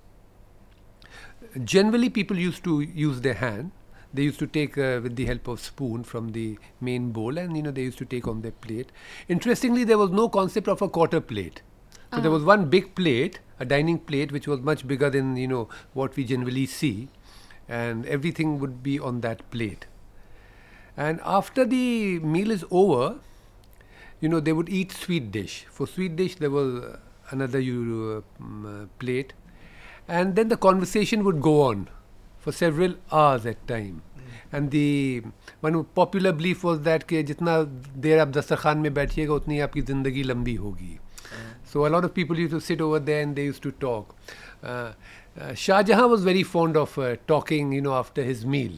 Generally, 1.63 2.09
people 2.09 2.37
used 2.37 2.63
to 2.63 2.81
use 2.81 3.21
their 3.21 3.33
hand. 3.33 3.71
They 4.13 4.23
used 4.23 4.39
to 4.39 4.47
take 4.47 4.77
uh, 4.77 4.99
with 5.03 5.15
the 5.15 5.25
help 5.25 5.47
of 5.47 5.59
spoon 5.59 6.03
from 6.03 6.31
the 6.31 6.57
main 6.81 7.11
bowl, 7.11 7.37
and 7.37 7.55
you 7.55 7.63
know 7.63 7.71
they 7.71 7.83
used 7.83 7.97
to 7.99 8.05
take 8.05 8.27
on 8.27 8.41
their 8.41 8.51
plate. 8.51 8.91
Interestingly, 9.27 9.83
there 9.83 9.97
was 9.97 10.11
no 10.11 10.29
concept 10.29 10.67
of 10.67 10.81
a 10.81 10.89
quarter 10.89 11.19
plate. 11.19 11.61
So 12.13 12.21
there 12.21 12.31
was 12.31 12.43
one 12.43 12.69
big 12.69 12.95
plate, 12.95 13.39
a 13.59 13.65
dining 13.65 13.99
plate, 13.99 14.31
which 14.31 14.47
was 14.47 14.61
much 14.61 14.87
bigger 14.87 15.09
than 15.09 15.35
you 15.35 15.47
know 15.47 15.67
what 15.93 16.15
we 16.15 16.23
generally 16.23 16.65
see, 16.65 17.09
and 17.67 18.05
everything 18.05 18.59
would 18.59 18.81
be 18.81 18.97
on 18.97 19.21
that 19.21 19.49
plate. 19.51 19.85
And 20.95 21.19
after 21.23 21.65
the 21.65 22.19
meal 22.19 22.49
is 22.49 22.63
over, 22.71 23.19
you 24.21 24.29
know 24.29 24.39
they 24.39 24.53
would 24.53 24.69
eat 24.69 24.91
sweet 24.91 25.31
dish. 25.31 25.65
For 25.69 25.85
sweet 25.85 26.15
dish, 26.15 26.35
there 26.35 26.49
was 26.49 26.95
another 27.29 27.59
uh, 27.59 28.21
mm, 28.41 28.83
uh, 28.83 28.87
plate, 28.99 29.33
and 30.08 30.36
then 30.36 30.48
the 30.48 30.56
conversation 30.56 31.24
would 31.24 31.40
go 31.40 31.62
on 31.62 31.88
for 32.38 32.52
several 32.52 32.94
hours 33.10 33.46
at 33.46 33.66
time. 33.68 34.02
And 34.54 34.70
the 34.70 35.22
one 35.60 35.84
popular 35.84 36.32
belief 36.32 36.62
was 36.64 36.80
that 36.82 37.06
कि 37.08 37.22
जितना 37.22 37.62
देर 38.06 38.18
आप 38.20 38.28
दस्तरखान 38.36 38.78
में 38.78 38.92
बैठिएगा 38.94 39.34
उतनी 39.34 39.58
आपकी 39.66 39.82
ज़िंदगी 39.82 40.22
लंबी 40.22 40.54
होगी 40.54 40.98
so 41.64 41.86
a 41.86 41.88
lot 41.88 42.04
of 42.04 42.12
people 42.12 42.38
used 42.38 42.52
to 42.52 42.60
sit 42.60 42.82
over 42.82 42.98
there 42.98 43.22
and 43.22 43.34
they 43.34 43.44
used 43.44 43.62
to 43.62 43.70
talk. 43.72 44.14
Uh, 44.62 44.92
uh, 45.40 45.54
Shah 45.54 45.82
Jahan 45.82 46.10
was 46.10 46.22
very 46.22 46.42
fond 46.42 46.76
of 46.76 46.98
uh, 46.98 47.16
talking, 47.26 47.72
you 47.72 47.80
know, 47.80 47.94
after 47.94 48.22
his 48.22 48.44
meal. 48.44 48.72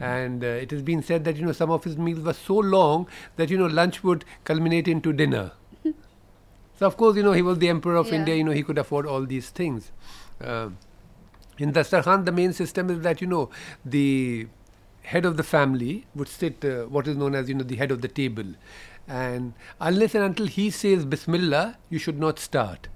And 0.00 0.42
uh, 0.42 0.46
it 0.46 0.70
has 0.70 0.80
been 0.80 1.02
said 1.02 1.24
that, 1.24 1.36
you 1.36 1.44
know, 1.44 1.52
some 1.52 1.70
of 1.70 1.84
his 1.84 1.98
meals 1.98 2.20
were 2.20 2.32
so 2.32 2.54
long 2.54 3.06
that, 3.36 3.50
you 3.50 3.58
know, 3.58 3.66
lunch 3.66 4.02
would 4.02 4.24
culminate 4.44 4.88
into 4.88 5.12
dinner. 5.12 5.52
so, 5.84 6.86
of 6.86 6.96
course, 6.96 7.14
you 7.16 7.22
know, 7.22 7.32
he 7.32 7.42
was 7.42 7.58
the 7.58 7.68
emperor 7.68 7.96
of 7.96 8.08
Yeah. 8.08 8.14
India, 8.20 8.34
you 8.36 8.44
know, 8.44 8.52
he 8.52 8.62
could 8.62 8.78
afford 8.78 9.06
all 9.06 9.26
these 9.26 9.50
things. 9.50 9.92
Uh, 9.92 10.17
in 10.41 11.73
Dastarkhan, 11.73 12.25
the 12.25 12.31
main 12.31 12.53
system 12.53 12.89
is 12.89 13.01
that, 13.01 13.21
you 13.21 13.27
know, 13.27 13.49
the 13.85 14.47
head 15.03 15.25
of 15.25 15.37
the 15.37 15.43
family 15.43 16.05
would 16.15 16.27
sit, 16.27 16.63
uh, 16.63 16.83
what 16.83 17.07
is 17.07 17.17
known 17.17 17.35
as, 17.35 17.49
you 17.49 17.55
know, 17.55 17.63
the 17.63 17.75
head 17.75 17.91
of 17.91 18.01
the 18.01 18.07
table. 18.07 18.53
And 19.07 19.53
unless 19.81 20.13
and 20.13 20.23
until 20.23 20.45
he 20.45 20.69
says 20.69 21.03
Bismillah, 21.03 21.77
you 21.89 21.97
should 21.97 22.19
not 22.19 22.37
start. 22.39 22.87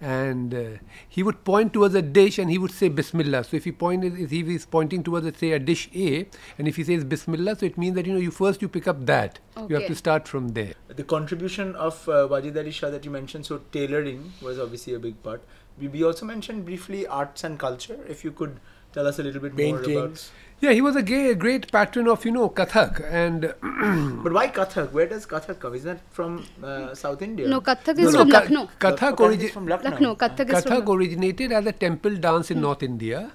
And 0.00 0.54
uh, 0.54 0.66
he 1.08 1.24
would 1.24 1.42
point 1.44 1.72
towards 1.72 1.96
a 1.96 2.02
dish 2.02 2.38
and 2.38 2.48
he 2.48 2.56
would 2.56 2.70
say 2.70 2.88
Bismillah. 2.88 3.42
So 3.42 3.56
if 3.56 3.64
he 3.64 3.72
point, 3.72 4.04
if 4.04 4.30
he 4.30 4.54
is 4.54 4.64
pointing 4.64 5.02
towards, 5.02 5.26
let's 5.26 5.40
say, 5.40 5.50
a 5.50 5.58
dish 5.58 5.90
A, 5.92 6.28
and 6.56 6.68
if 6.68 6.76
he 6.76 6.84
says 6.84 7.02
Bismillah, 7.02 7.56
so 7.58 7.66
it 7.66 7.76
means 7.76 7.96
that 7.96 8.06
you 8.06 8.12
know 8.12 8.20
you 8.20 8.30
first 8.30 8.62
you 8.62 8.68
pick 8.68 8.86
up 8.86 9.06
that. 9.06 9.40
Okay. 9.56 9.66
You 9.74 9.80
have 9.80 9.88
to 9.88 9.96
start 9.96 10.28
from 10.28 10.50
there. 10.50 10.74
The 10.86 11.02
contribution 11.02 11.74
of 11.74 12.08
uh, 12.08 12.28
Wajid 12.28 12.56
Ali 12.56 12.70
Shah 12.70 12.90
that 12.90 13.04
you 13.04 13.10
mentioned, 13.10 13.46
so 13.46 13.60
tailoring 13.72 14.32
was 14.40 14.60
obviously 14.60 14.94
a 14.94 15.00
big 15.00 15.20
part. 15.24 15.42
We, 15.80 15.88
we 15.88 16.04
also 16.04 16.26
mentioned 16.26 16.64
briefly 16.64 17.06
arts 17.06 17.44
and 17.44 17.58
culture. 17.58 17.98
If 18.08 18.24
you 18.24 18.32
could 18.32 18.58
tell 18.92 19.06
us 19.06 19.18
a 19.18 19.22
little 19.22 19.40
bit 19.40 19.54
more 19.56 19.80
about. 19.82 20.30
Yeah, 20.60 20.72
he 20.72 20.80
was 20.80 20.96
a 20.96 21.02
gay, 21.02 21.34
great 21.34 21.70
patron 21.70 22.08
of 22.08 22.24
you 22.24 22.32
know 22.32 22.48
Kathak 22.50 23.00
and. 23.12 23.54
But 24.24 24.32
why 24.32 24.48
Kathak? 24.48 24.90
Where 24.90 25.06
does 25.06 25.24
Kathak 25.24 25.60
come? 25.60 25.74
Is 25.74 25.84
that 25.84 26.00
from 26.10 26.44
uh, 26.62 26.94
South 26.94 27.22
India? 27.22 27.46
No, 27.46 27.60
Kathak 27.60 27.96
is 27.98 28.12
no, 28.12 28.20
from 28.20 28.30
Ka- 28.30 28.38
Lucknow. 28.40 28.68
Kathak, 28.80 28.96
Kathak 28.98 29.16
origi- 29.16 29.42
is 29.44 29.52
from 29.52 29.68
Lucknow. 29.68 29.90
Lucknow. 29.90 30.14
Kathak 30.16 30.48
is 30.52 30.64
Kathak 30.64 30.88
originated 30.96 31.52
as 31.52 31.66
a 31.66 31.72
temple 31.72 32.16
dance 32.16 32.50
in 32.50 32.60
North 32.60 32.82
India, 32.82 33.30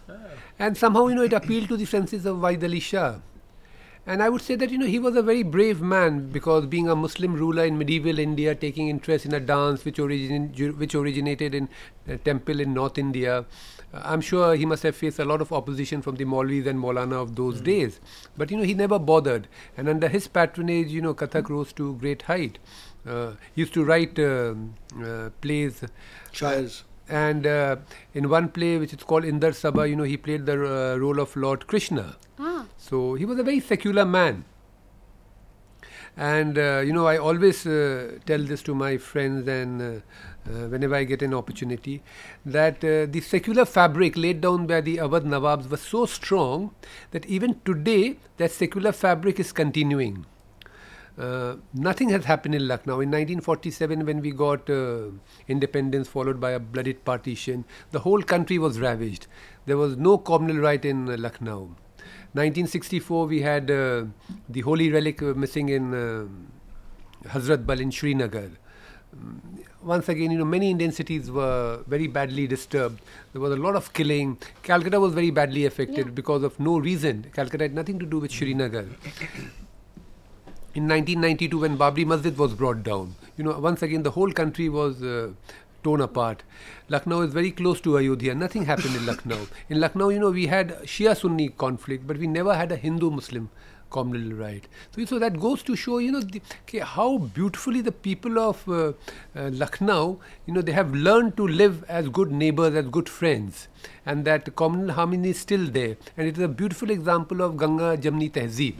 and 0.59 0.75
somehow 0.77 1.07
you 1.07 1.15
know 1.15 1.21
it 1.21 1.31
appealed 1.31 1.69
to 1.69 1.77
the 1.77 1.85
senses 1.85 2.25
of 2.25 2.37
Wajid 2.37 2.63
Ali 2.63 2.81
Shah. 2.81 3.15
And 4.05 4.21
I 4.21 4.27
would 4.27 4.41
say 4.41 4.55
that 4.55 4.69
you 4.69 4.77
know 4.77 4.85
he 4.85 4.99
was 4.99 5.15
a 5.15 5.21
very 5.21 5.43
brave 5.43 5.81
man 5.81 6.27
because 6.29 6.65
being 6.65 6.89
a 6.89 6.95
Muslim 6.95 7.35
ruler 7.35 7.63
in 7.63 7.77
medieval 7.77 8.19
India, 8.19 8.53
taking 8.53 8.89
interest 8.89 9.25
in 9.25 9.33
a 9.33 9.39
dance 9.39 9.85
which 9.85 9.97
origin 9.97 10.49
which 10.77 10.93
originated 10.93 11.55
in 11.55 11.69
a 12.07 12.17
temple 12.17 12.59
in 12.59 12.73
North 12.73 12.97
India, 12.97 13.37
uh, 13.93 14.01
I'm 14.03 14.19
sure 14.19 14.55
he 14.55 14.65
must 14.65 14.83
have 14.83 14.97
faced 14.97 15.19
a 15.19 15.25
lot 15.25 15.39
of 15.39 15.53
opposition 15.53 16.01
from 16.01 16.15
the 16.17 16.25
Maulvis 16.25 16.67
and 16.67 16.79
Maulana 16.79 17.21
of 17.21 17.35
those 17.37 17.61
days. 17.61 18.01
But 18.35 18.51
you 18.51 18.57
know 18.57 18.63
he 18.63 18.73
never 18.73 18.99
bothered, 18.99 19.47
and 19.77 19.87
under 19.87 20.09
his 20.09 20.27
patronage, 20.27 20.89
you 20.89 21.01
know 21.01 21.13
Kathak 21.13 21.49
rose 21.49 21.71
to 21.73 21.93
great 21.95 22.23
height. 22.23 22.59
Uh, 23.07 23.31
he 23.55 23.61
used 23.61 23.73
to 23.73 23.85
write 23.85 24.19
um 24.19 24.73
uh, 25.01 25.29
plays 25.39 25.81
Shires. 26.31 26.83
and 27.07 27.47
uh, 27.47 27.77
in 28.13 28.29
one 28.29 28.49
play 28.49 28.77
which 28.77 28.93
is 28.93 29.03
called 29.03 29.23
Indar 29.23 29.53
Sabha, 29.63 29.89
you 29.89 29.95
know, 29.95 30.03
he 30.03 30.17
played 30.17 30.45
the 30.45 30.57
uh, 30.57 30.97
role 30.97 31.19
of 31.27 31.35
Lord 31.47 31.67
Krishna. 31.67 32.05
Ah. 32.39 32.52
So 32.83 33.13
he 33.13 33.23
was 33.23 33.39
a 33.39 33.43
very 33.43 33.61
secular 33.61 34.03
man. 34.03 34.43
And 36.17 36.57
uh, 36.57 36.81
you 36.85 36.91
know, 36.91 37.07
I 37.07 37.17
always 37.17 37.65
uh, 37.65 38.19
tell 38.25 38.43
this 38.43 38.61
to 38.63 38.75
my 38.75 38.97
friends, 38.97 39.47
and 39.47 39.81
uh, 39.81 39.85
uh, 40.51 40.67
whenever 40.67 40.95
I 40.95 41.05
get 41.05 41.21
an 41.21 41.33
opportunity, 41.33 42.03
that 42.45 42.83
uh, 42.83 43.05
the 43.09 43.21
secular 43.21 43.63
fabric 43.63 44.17
laid 44.17 44.41
down 44.41 44.67
by 44.67 44.81
the 44.81 44.97
Awadh 44.97 45.23
Nawabs 45.23 45.69
was 45.69 45.79
so 45.81 46.05
strong 46.05 46.75
that 47.11 47.25
even 47.25 47.61
today 47.63 48.17
that 48.35 48.51
secular 48.51 48.91
fabric 48.91 49.39
is 49.39 49.53
continuing. 49.53 50.25
Uh, 51.17 51.55
nothing 51.73 52.09
has 52.09 52.25
happened 52.25 52.53
in 52.53 52.67
Lucknow. 52.67 52.99
In 52.99 53.09
1947, 53.11 54.05
when 54.05 54.19
we 54.19 54.31
got 54.31 54.69
independence, 55.47 56.09
followed 56.09 56.41
by 56.41 56.51
a 56.51 56.59
blooded 56.59 57.05
partition, 57.05 57.63
the 57.91 57.99
whole 57.99 58.21
country 58.21 58.59
was 58.59 58.79
ravaged. 58.81 59.27
There 59.67 59.77
was 59.77 59.95
no 59.95 60.17
communal 60.17 60.61
right 60.61 60.83
in 60.83 61.05
Lucknow. 61.21 61.77
1964, 62.33 63.27
we 63.27 63.41
had 63.41 63.69
uh, 63.69 64.05
the 64.49 64.61
holy 64.61 64.91
relic 64.91 65.21
uh, 65.21 65.33
missing 65.35 65.69
in 65.69 65.93
uh, 65.93 66.25
Hazrat 67.29 67.65
Bal 67.65 67.79
in 67.79 67.91
Srinagar. 67.91 68.49
Mm, 69.15 69.39
once 69.83 70.09
again, 70.09 70.31
you 70.31 70.37
know, 70.39 70.45
many 70.45 70.71
Indian 70.71 70.91
cities 70.91 71.29
were 71.29 71.83
very 71.87 72.07
badly 72.07 72.47
disturbed. 72.47 73.01
There 73.33 73.41
was 73.41 73.51
a 73.51 73.57
lot 73.57 73.75
of 73.75 73.93
killing. 73.93 74.37
Calcutta 74.63 74.99
was 74.99 75.13
very 75.13 75.29
badly 75.29 75.65
affected 75.65 76.07
Yeah. 76.07 76.11
because 76.21 76.41
of 76.43 76.59
no 76.59 76.79
reason. 76.79 77.27
Calcutta 77.33 77.65
had 77.65 77.75
nothing 77.75 77.99
to 77.99 78.05
do 78.05 78.17
with 78.19 78.31
Srinagar. 78.31 78.85
In 80.75 80.87
1992, 80.87 81.59
when 81.59 81.77
Babri 81.77 82.03
Masjid 82.03 82.35
was 82.35 82.53
brought 82.55 82.81
down, 82.81 83.13
you 83.37 83.43
know, 83.43 83.59
once 83.59 83.83
again 83.83 84.01
the 84.01 84.09
whole 84.11 84.31
country 84.31 84.69
was 84.69 85.03
uh, 85.03 85.29
torn 85.83 86.01
apart. 86.01 86.43
Lucknow 86.89 87.21
is 87.21 87.33
very 87.33 87.51
close 87.51 87.81
to 87.81 87.97
Ayodhya. 87.97 88.35
Nothing 88.35 88.65
happened 88.65 88.95
in 88.95 89.05
Lucknow. 89.05 89.47
In 89.69 89.79
Lucknow, 89.79 90.09
you 90.09 90.19
know, 90.19 90.31
we 90.31 90.47
had 90.47 90.79
Shia-Sunni 90.83 91.49
conflict, 91.49 92.07
but 92.07 92.17
we 92.17 92.27
never 92.27 92.55
had 92.55 92.71
a 92.71 92.75
Hindu-Muslim 92.75 93.49
communal 93.89 94.35
right. 94.37 94.67
So, 94.95 95.05
so 95.05 95.19
that 95.19 95.39
goes 95.39 95.61
to 95.63 95.75
show, 95.75 95.99
you 95.99 96.11
know, 96.11 96.19
the, 96.21 96.41
okay, 96.63 96.79
how 96.79 97.17
beautifully 97.19 97.81
the 97.81 97.91
people 97.91 98.39
of 98.39 98.67
uh, 98.67 98.93
uh, 99.35 99.49
Lucknow, 99.51 100.19
you 100.47 100.53
know, 100.53 100.61
they 100.61 100.71
have 100.71 100.93
learned 100.93 101.37
to 101.37 101.47
live 101.47 101.83
as 101.87 102.09
good 102.09 102.31
neighbors, 102.31 102.73
as 102.75 102.87
good 102.87 103.07
friends, 103.07 103.67
and 104.05 104.25
that 104.25 104.55
communal 104.55 104.93
harmony 104.95 105.29
is 105.29 105.39
still 105.39 105.67
there. 105.67 105.95
And 106.17 106.27
it 106.27 106.37
is 106.37 106.43
a 106.43 106.47
beautiful 106.47 106.89
example 106.89 107.41
of 107.41 107.57
Ganga 107.57 107.95
Jamni 107.97 108.31
Tehzeeb. 108.31 108.75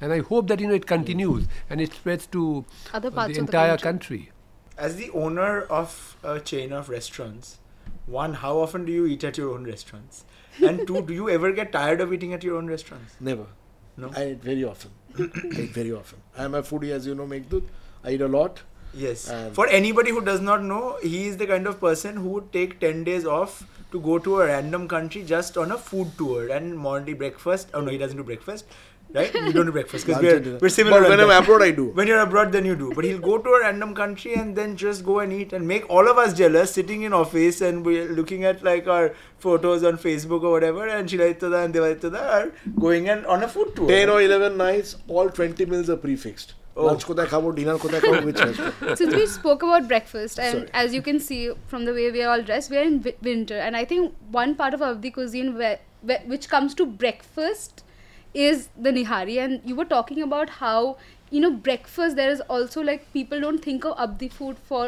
And 0.00 0.12
I 0.12 0.20
hope 0.20 0.48
that 0.48 0.60
you 0.60 0.66
know 0.66 0.74
it 0.74 0.86
continues 0.86 1.46
and 1.70 1.80
it 1.80 1.92
spreads 1.94 2.26
to 2.26 2.64
Other 2.92 3.08
uh, 3.08 3.12
parts 3.12 3.34
the 3.34 3.40
of 3.40 3.46
the 3.46 3.52
entire 3.52 3.78
country. 3.78 4.18
country. 4.18 4.33
As 4.76 4.96
the 4.96 5.10
owner 5.10 5.62
of 5.62 6.16
a 6.22 6.40
chain 6.40 6.72
of 6.72 6.88
restaurants, 6.88 7.58
one, 8.06 8.34
how 8.34 8.58
often 8.58 8.84
do 8.84 8.92
you 8.92 9.06
eat 9.06 9.22
at 9.24 9.38
your 9.38 9.54
own 9.54 9.64
restaurants? 9.64 10.24
And 10.62 10.86
two, 10.86 11.02
do 11.02 11.14
you 11.14 11.30
ever 11.30 11.52
get 11.52 11.72
tired 11.72 12.00
of 12.00 12.12
eating 12.12 12.32
at 12.32 12.42
your 12.42 12.56
own 12.56 12.66
restaurants? 12.66 13.14
Never. 13.20 13.46
No. 13.96 14.10
I 14.16 14.30
eat 14.30 14.42
very 14.42 14.64
often. 14.64 14.90
I 15.16 15.22
eat 15.22 15.70
very 15.70 15.92
often. 15.92 16.18
I 16.36 16.44
am 16.44 16.54
a 16.54 16.62
foodie, 16.62 16.90
as 16.90 17.06
you 17.06 17.14
know, 17.14 17.26
Meghdut. 17.26 17.62
I 18.02 18.12
eat 18.12 18.20
a 18.20 18.28
lot. 18.28 18.62
Yes. 18.92 19.32
For 19.52 19.66
anybody 19.68 20.10
who 20.10 20.20
does 20.20 20.40
not 20.40 20.62
know, 20.62 20.98
he 21.02 21.26
is 21.26 21.36
the 21.36 21.46
kind 21.46 21.66
of 21.66 21.80
person 21.80 22.16
who 22.16 22.28
would 22.30 22.52
take 22.52 22.80
10 22.80 23.04
days 23.04 23.24
off 23.24 23.64
to 23.94 24.00
go 24.00 24.18
to 24.18 24.40
a 24.40 24.46
random 24.46 24.88
country 24.88 25.22
just 25.22 25.56
on 25.56 25.70
a 25.72 25.78
food 25.78 26.10
tour 26.18 26.48
and 26.48 26.76
morning 26.76 27.16
breakfast. 27.16 27.70
Oh 27.72 27.80
no, 27.80 27.92
he 27.92 27.98
doesn't 27.98 28.16
do 28.16 28.24
breakfast. 28.24 28.66
Right? 29.16 29.32
You 29.32 29.52
don't 29.52 29.66
do 29.66 29.72
breakfast 29.72 30.06
because 30.06 30.22
we're, 30.26 30.58
we're 30.60 30.68
similar. 30.68 31.00
But 31.02 31.12
on 31.12 31.18
when 31.18 31.20
I'm 31.20 31.42
abroad, 31.42 31.62
I 31.62 31.70
do. 31.70 31.84
When 31.98 32.08
you're 32.08 32.18
abroad, 32.18 32.50
then 32.50 32.64
you 32.64 32.74
do. 32.74 32.90
But 32.92 33.04
he'll 33.04 33.20
go 33.20 33.36
to 33.38 33.50
a 33.50 33.60
random 33.60 33.94
country 33.94 34.34
and 34.34 34.56
then 34.56 34.76
just 34.76 35.04
go 35.04 35.20
and 35.20 35.32
eat 35.32 35.52
and 35.52 35.68
make 35.68 35.88
all 35.88 36.08
of 36.08 36.18
us 36.18 36.34
jealous, 36.34 36.72
sitting 36.72 37.02
in 37.02 37.12
office 37.12 37.60
and 37.60 37.86
we're 37.86 38.08
looking 38.08 38.44
at 38.44 38.64
like 38.64 38.88
our 38.88 39.14
photos 39.38 39.84
on 39.84 39.98
Facebook 39.98 40.42
or 40.42 40.50
whatever. 40.50 40.88
And 40.88 41.08
Shilaitada 41.08 41.64
and 41.64 41.72
Devaitada 41.72 42.26
are 42.38 42.52
going 42.80 43.08
and 43.08 43.24
on 43.26 43.44
a 43.44 43.48
food 43.48 43.76
tour. 43.76 43.86
10 43.86 44.08
or 44.08 44.20
11 44.20 44.56
nights, 44.56 44.96
all 45.06 45.30
20 45.30 45.66
meals 45.66 45.88
are 45.88 45.96
prefixed. 45.96 46.54
Oh. 46.75 46.85
Lunch 46.87 47.03
কোথায় 47.09 47.27
খাবো, 47.31 47.47
dinner 47.57 47.75
কোথায় 47.85 48.01
খাবো, 48.07 48.19
which 48.27 48.41
restaurant. 48.47 48.97
Since 48.99 49.13
we 49.19 49.25
spoke 49.39 49.61
about 49.67 49.83
breakfast, 49.91 50.35
and 50.45 50.55
Sorry. 50.57 50.69
as 50.81 50.87
you 50.95 51.01
can 51.07 51.17
see 51.27 51.41
from 51.71 51.81
the 51.87 51.93
way 51.97 52.05
we 52.15 52.19
are 52.25 52.29
all 52.33 52.43
dressed, 52.49 52.69
we 52.73 52.77
are 52.81 52.87
in 52.91 52.97
wi- 53.07 53.17
winter, 53.29 53.57
and 53.65 53.73
I 53.81 53.83
think 53.91 54.01
one 54.41 54.51
part 54.61 54.73
of 54.77 54.81
Avdi 54.89 55.09
cuisine 55.17 55.49
where, 55.61 55.77
where 56.09 56.21
which 56.33 56.45
comes 56.53 56.71
to 56.79 56.85
breakfast 57.03 57.73
is 58.33 58.57
the 58.85 58.91
nihari. 58.97 59.35
And 59.43 59.53
you 59.69 59.75
were 59.81 59.89
talking 59.97 60.21
about 60.29 60.47
how 60.63 60.79
you 61.35 61.41
know 61.45 61.51
breakfast. 61.69 62.11
There 62.21 62.31
is 62.37 62.41
also 62.57 62.79
like 62.91 63.01
people 63.19 63.37
don't 63.45 63.61
think 63.69 63.81
of 63.91 63.93
Avdi 64.05 64.29
food 64.39 64.55
for 64.71 64.83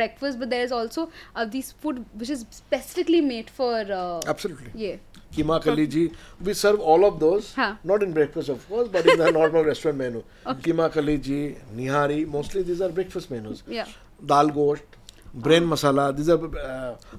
breakfast, 0.00 0.38
but 0.42 0.48
there 0.54 0.64
is 0.68 0.72
also 0.80 1.10
Avdi's 1.36 1.72
food 1.80 2.04
which 2.22 2.30
is 2.30 2.44
specifically 2.50 3.20
made 3.32 3.50
for. 3.58 3.74
Uh, 4.02 4.20
Absolutely. 4.34 4.70
yeah. 4.86 4.96
Keema 5.34 5.56
kaliji. 5.66 6.04
We 6.46 6.52
serve 6.62 6.80
all 6.90 7.02
of 7.10 7.14
those. 7.24 7.44
Huh. 7.60 7.72
Not 7.90 8.00
in 8.06 8.10
breakfast, 8.18 8.48
of 8.54 8.60
course, 8.70 8.88
but 8.94 9.04
in 9.12 9.18
the 9.24 9.30
normal 9.40 9.62
restaurant 9.70 9.98
menu. 10.02 10.20
Keema 10.64 10.86
kaliji, 10.96 11.40
nihari. 11.76 12.18
Mostly 12.38 12.62
these 12.70 12.82
are 12.86 12.92
breakfast 12.98 13.28
menus. 13.36 13.60
Yeah. 13.78 13.88
ডাল 14.32 14.48
ghost 14.58 14.88
brain 15.44 15.64
masala 15.70 16.04
this 16.16 16.28
আর 16.34 16.38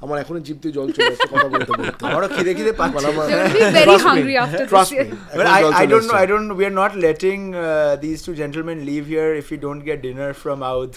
আমার 0.04 0.18
এখনই 0.24 0.42
জিভ 0.48 0.58
দিয়ে 0.64 0.74
জল 0.78 0.88
চলে 0.96 1.10
আসছে 1.14 1.28
কথা 1.34 1.48
বলতে 1.54 1.72
বলতে 1.80 2.02
আমারও 2.10 2.28
খিদে 2.36 2.52
খিদে 2.58 2.74
পাচ্ছে। 2.80 2.98
But 2.98 3.06
আমার- 3.12 3.28
They 3.32 3.40
will 3.42 3.56
be 3.56 3.72
very 3.78 3.86
Trust 3.88 4.06
me. 4.06 4.12
hungry 4.12 4.36
after 4.44 4.66
Trust 4.74 4.92
this. 4.92 5.00
me. 5.00 5.16
yeah. 5.16 5.38
But 5.38 5.46
এখন 5.48 5.60
I, 5.60 5.62
জল 5.64 5.74
I 5.74 5.84
চলে 5.84 5.92
don't 5.94 6.06
know. 6.08 6.18
আসছে। 6.18 6.24
I 6.24 6.32
don't. 6.32 6.48
We 6.60 6.64
are 6.70 6.78
not 6.84 6.94
letting 7.08 7.42
uh, 7.66 7.92
these 8.06 8.20
two 8.26 8.36
gentlemen 8.42 8.78
leave 8.90 9.06
here 9.14 9.30
if 9.42 9.46
we 9.54 9.58
don't 9.66 9.84
get 9.90 9.98
dinner 10.08 10.32
from 10.44 10.58
Aud 10.72 10.92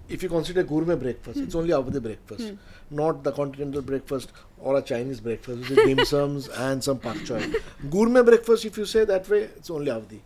if 0.10 0.24
you 0.24 0.30
consider 0.30 0.64
gourmet 0.64 0.96
breakfast, 0.96 1.40
it's 1.40 1.56
only 1.56 1.70
Awadhi 1.70 2.02
breakfast, 2.02 2.54
not 2.92 3.24
the 3.24 3.32
continental 3.32 3.82
breakfast 3.82 4.32
or 4.60 4.78
a 4.78 4.82
Chinese 4.82 5.20
breakfast, 5.22 5.60
which 5.62 5.72
is 5.72 5.78
dim 5.78 6.06
sums 6.14 6.50
and 6.50 6.84
some 6.84 7.00
pak 7.00 7.18
choy. 7.18 7.56
Gourmet 7.90 8.22
breakfast, 8.24 8.66
if 8.66 8.78
you 8.78 8.86
say 8.86 9.06
that 9.06 9.30
way, 9.30 9.44
it's 9.44 9.70
only 9.70 9.92
Awadhi. 9.92 10.20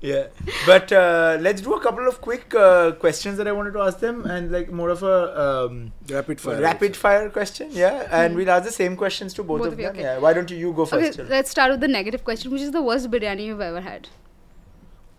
Yeah. 0.00 0.26
But 0.66 0.92
uh, 0.92 1.36
let's 1.40 1.60
do 1.60 1.74
a 1.74 1.80
couple 1.80 2.06
of 2.08 2.20
quick 2.20 2.54
uh, 2.54 2.92
questions 2.92 3.36
that 3.38 3.46
I 3.46 3.52
wanted 3.52 3.72
to 3.74 3.80
ask 3.80 3.98
them, 4.00 4.24
and 4.26 4.50
like 4.50 4.70
more 4.72 4.88
of 4.90 5.02
a 5.02 5.16
um, 5.46 5.92
Rapid 6.08 6.40
fire. 6.40 6.60
rapid 6.60 6.96
fire 6.96 7.28
question. 7.30 7.68
Yeah, 7.72 8.06
and 8.10 8.34
we'll 8.34 8.50
ask 8.50 8.64
the 8.64 8.72
same 8.72 8.96
questions 8.96 9.34
to 9.34 9.42
both, 9.42 9.58
Both 9.58 9.66
of 9.68 9.72
of 9.74 9.78
them. 9.78 9.90
okay. 9.96 10.02
Yeah. 10.02 10.18
Why 10.18 10.32
don't 10.32 10.50
you, 10.50 10.56
you 10.56 10.72
go 10.72 10.86
first? 10.86 11.18
Chalo. 11.18 11.28
let's 11.28 11.50
start 11.50 11.70
with 11.70 11.80
the 11.80 11.88
negative 11.88 12.24
question, 12.24 12.50
which 12.52 12.62
is 12.62 12.70
the 12.72 12.82
worst 12.82 13.10
biryani 13.10 13.44
you've 13.46 13.60
ever 13.60 13.80
had. 13.80 14.08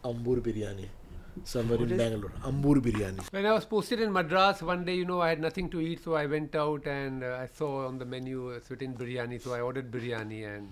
Ambur 0.04 0.40
biryani. 0.42 0.88
Somewhere 1.46 1.78
What 1.78 1.88
in 1.88 1.94
is- 1.94 1.98
Bangalore. 1.98 2.32
Ambur 2.44 2.76
biryani. 2.86 3.32
When 3.32 3.46
I 3.46 3.54
was 3.54 3.66
posted 3.66 4.02
in 4.02 4.12
Madras, 4.12 4.62
one 4.62 4.84
day, 4.84 4.96
you 4.96 5.06
know, 5.06 5.22
I 5.22 5.30
had 5.30 5.40
nothing 5.40 5.70
to 5.70 5.80
eat, 5.80 6.04
so 6.04 6.16
I 6.16 6.26
went 6.26 6.56
out 6.56 6.86
and 6.88 7.24
uh, 7.24 7.38
I 7.42 7.48
saw 7.58 7.88
on 7.88 8.00
the 8.00 8.06
menu 8.06 8.52
uh, 8.52 8.60
certain 8.68 8.94
biryani, 8.96 9.42
so 9.42 9.54
I 9.54 9.62
ordered 9.62 9.92
biryani 9.92 10.42
and 10.56 10.70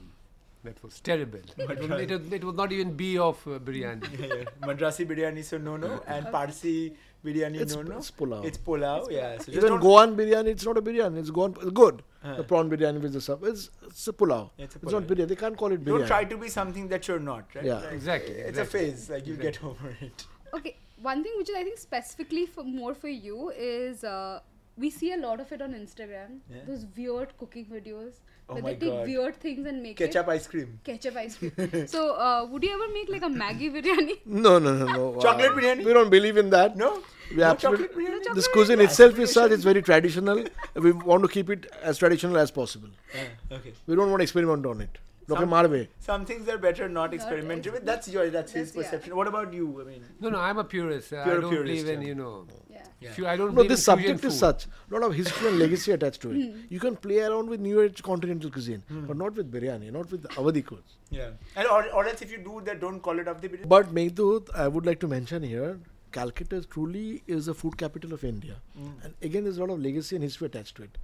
that 0.69 0.83
was 0.83 0.99
terrible. 0.99 1.39
it, 1.57 1.67
was, 1.89 2.33
it, 2.39 2.43
was, 2.43 2.55
not 2.55 2.71
even 2.71 2.93
B 2.93 3.17
of 3.17 3.45
uh, 3.47 3.59
biryani. 3.59 4.09
yeah, 4.19 4.35
yeah. 4.39 4.67
Madrasi 4.67 5.05
biryani, 5.11 5.43
so 5.43 5.57
no 5.57 5.77
no, 5.77 6.01
and 6.07 6.31
Parsi 6.31 6.93
biryani, 7.25 7.61
It's- 7.65 7.75
no 7.75 7.81
no. 7.81 7.97
it's 7.97 8.11
pulao. 8.11 8.43
It's 8.45 8.57
pulao, 8.57 9.11
yeah. 9.11 9.37
So 9.37 9.51
just 9.51 9.65
Even 9.65 9.79
Goan 9.79 10.15
biryani, 10.15 10.47
it's 10.55 10.65
not 10.65 10.77
a 10.77 10.81
biryani, 10.81 11.17
it's 11.23 11.31
Goan, 11.39 11.55
it's 11.61 11.71
good. 11.81 12.03
Huh. 12.23 12.35
The 12.37 12.43
prawn 12.43 12.69
biryani 12.69 13.01
with 13.01 13.13
the 13.13 13.21
sub, 13.21 13.43
it's, 13.43 13.69
it's 13.87 14.07
a 14.07 14.13
pulao. 14.13 14.49
It's 14.57 14.75
a 14.75 14.79
not 14.85 15.03
pulao. 15.03 15.07
biryani, 15.07 15.27
they 15.27 15.35
can't 15.35 15.57
call 15.57 15.71
it 15.71 15.83
biryani. 15.83 15.99
Don't 15.99 16.07
try 16.07 16.23
to 16.25 16.37
be 16.37 16.49
something 16.49 16.87
that 16.89 17.07
you're 17.07 17.25
not, 17.31 17.55
right? 17.55 17.65
Yeah. 17.65 17.79
Like, 17.79 17.93
Exactly, 17.93 18.33
It's 18.33 18.59
exactly. 18.59 18.79
a 18.79 18.91
phase, 18.91 19.09
like 19.09 19.27
you 19.27 19.35
get 19.47 19.63
over 19.63 19.95
it. 20.01 20.25
Okay, 20.53 20.75
one 21.01 21.23
thing 21.23 21.33
which 21.37 21.49
is 21.49 21.55
I 21.55 21.63
think 21.63 21.77
specifically 21.77 22.45
for 22.45 22.63
more 22.63 22.93
for 22.93 23.07
you 23.07 23.51
is 23.55 24.03
uh, 24.03 24.39
we 24.79 24.89
see 24.89 25.11
a 25.13 25.17
lot 25.17 25.39
of 25.43 25.51
it 25.55 25.61
on 25.61 25.73
Instagram. 25.73 26.39
Yeah. 26.49 26.57
Those 26.67 26.85
weird 26.97 27.37
cooking 27.37 27.65
videos 27.77 28.13
Oh 28.51 28.55
where 28.55 28.63
my 28.63 28.69
they 28.73 28.79
take 28.85 28.93
God. 28.93 29.07
weird 29.07 29.35
things 29.45 29.67
and 29.71 29.83
make 29.83 29.97
Ketchup 29.97 30.27
it 30.27 30.31
ice 30.35 30.47
cream. 30.51 30.69
ketchup 30.83 31.17
ice 31.23 31.35
cream. 31.37 31.87
so 31.95 32.03
uh, 32.27 32.45
would 32.49 32.63
you 32.63 32.71
ever 32.77 32.87
make 32.93 33.09
like 33.15 33.21
a 33.23 33.33
Maggi 33.41 33.67
biryani? 33.75 34.15
No, 34.25 34.57
no, 34.59 34.73
no, 34.75 34.85
no. 34.85 35.21
Chocolate 35.25 35.51
uh, 35.51 35.55
biryani? 35.59 35.85
We 35.89 35.93
don't 35.99 36.09
believe 36.09 36.37
in 36.43 36.49
that. 36.55 36.77
No? 36.83 36.89
We 37.31 37.37
no 37.37 37.43
absolutely- 37.51 37.87
chocolate 37.89 38.07
biryani? 38.07 38.25
No 38.29 38.33
This 38.39 38.47
cuisine 38.47 38.79
biryani? 38.79 38.85
itself 38.85 39.19
is 39.19 39.33
such, 39.33 39.51
it's 39.51 39.63
very 39.63 39.81
traditional. 39.91 40.43
we 40.87 40.91
want 41.11 41.21
to 41.23 41.29
keep 41.29 41.49
it 41.57 41.67
as 41.83 41.97
traditional 41.99 42.37
as 42.37 42.49
possible. 42.61 42.89
Ah, 43.13 43.55
okay. 43.59 43.73
We 43.85 43.95
don't 43.95 44.09
want 44.09 44.21
to 44.21 44.23
experiment 44.23 44.65
on 44.65 44.81
it. 44.87 44.97
Loke 45.27 45.41
Some- 45.41 45.49
marve. 45.49 45.87
Some 45.99 46.25
things 46.25 46.49
are 46.49 46.57
better 46.57 46.89
not 46.89 47.13
experimented 47.13 47.71
with. 47.73 47.85
That's 47.85 48.07
your, 48.07 48.29
that's 48.31 48.51
his 48.51 48.71
That's- 48.71 48.75
yeah. 48.85 48.89
perception. 48.97 49.15
What 49.15 49.27
about 49.27 49.53
you? 49.53 49.65
I 49.81 49.83
mean, 49.91 50.03
No, 50.19 50.29
no, 50.29 50.39
I'm 50.39 50.57
a 50.57 50.63
purist. 50.63 51.13
Uh, 51.13 51.17
You're 51.27 51.35
I 51.35 51.37
a 51.37 51.41
don't 51.41 51.51
purist, 51.51 51.85
believe 51.85 51.89
in, 51.97 52.01
you 52.01 52.15
know, 52.15 52.47
Yeah. 52.79 53.09
yeah. 53.09 53.13
fu- 53.17 53.27
I 53.27 53.35
don't 53.41 53.53
No, 53.59 53.63
this 53.63 53.83
subject 53.83 54.23
is 54.29 54.33
food. 54.33 54.39
such. 54.39 54.65
A 54.65 54.93
lot 54.93 55.03
of 55.09 55.13
history 55.19 55.47
and 55.49 55.59
legacy 55.59 55.91
attached 55.97 56.21
to 56.23 56.31
it. 56.31 56.55
You 56.69 56.79
can 56.79 56.95
play 56.95 57.19
around 57.27 57.49
with 57.49 57.59
new 57.67 57.81
age 57.81 58.01
continental 58.09 58.51
cuisine, 58.57 58.83
but 59.11 59.17
not 59.17 59.35
with 59.41 59.51
biryani, 59.51 59.91
not 59.99 60.11
with 60.11 60.23
Awadhi 60.41 60.65
cuisine. 60.65 60.83
yeah. 61.19 61.29
And 61.55 61.67
or, 61.67 61.85
or 61.93 62.07
else 62.07 62.21
if 62.21 62.31
you 62.31 62.39
do 62.49 62.61
that, 62.65 62.79
don't 62.81 62.99
call 63.01 63.19
it 63.19 63.27
up 63.27 63.41
the 63.41 63.49
biryani. 63.49 63.69
But 63.77 63.93
Meghdut, 63.99 64.49
I 64.65 64.67
would 64.67 64.85
like 64.85 64.99
to 65.05 65.07
mention 65.07 65.43
here, 65.43 65.79
Calcutta 66.11 66.61
truly 66.75 67.23
is 67.27 67.45
the 67.45 67.53
food 67.53 67.77
capital 67.77 68.13
of 68.13 68.23
India. 68.23 68.55
Mm. 68.79 68.93
And 69.05 69.13
again, 69.21 69.43
there's 69.43 69.57
a 69.57 69.65
lot 69.65 69.73
of 69.73 69.81
legacy 69.81 70.15
and 70.15 70.23
history 70.23 70.47
attached 70.47 70.75
to 70.77 70.83
it. 70.83 70.97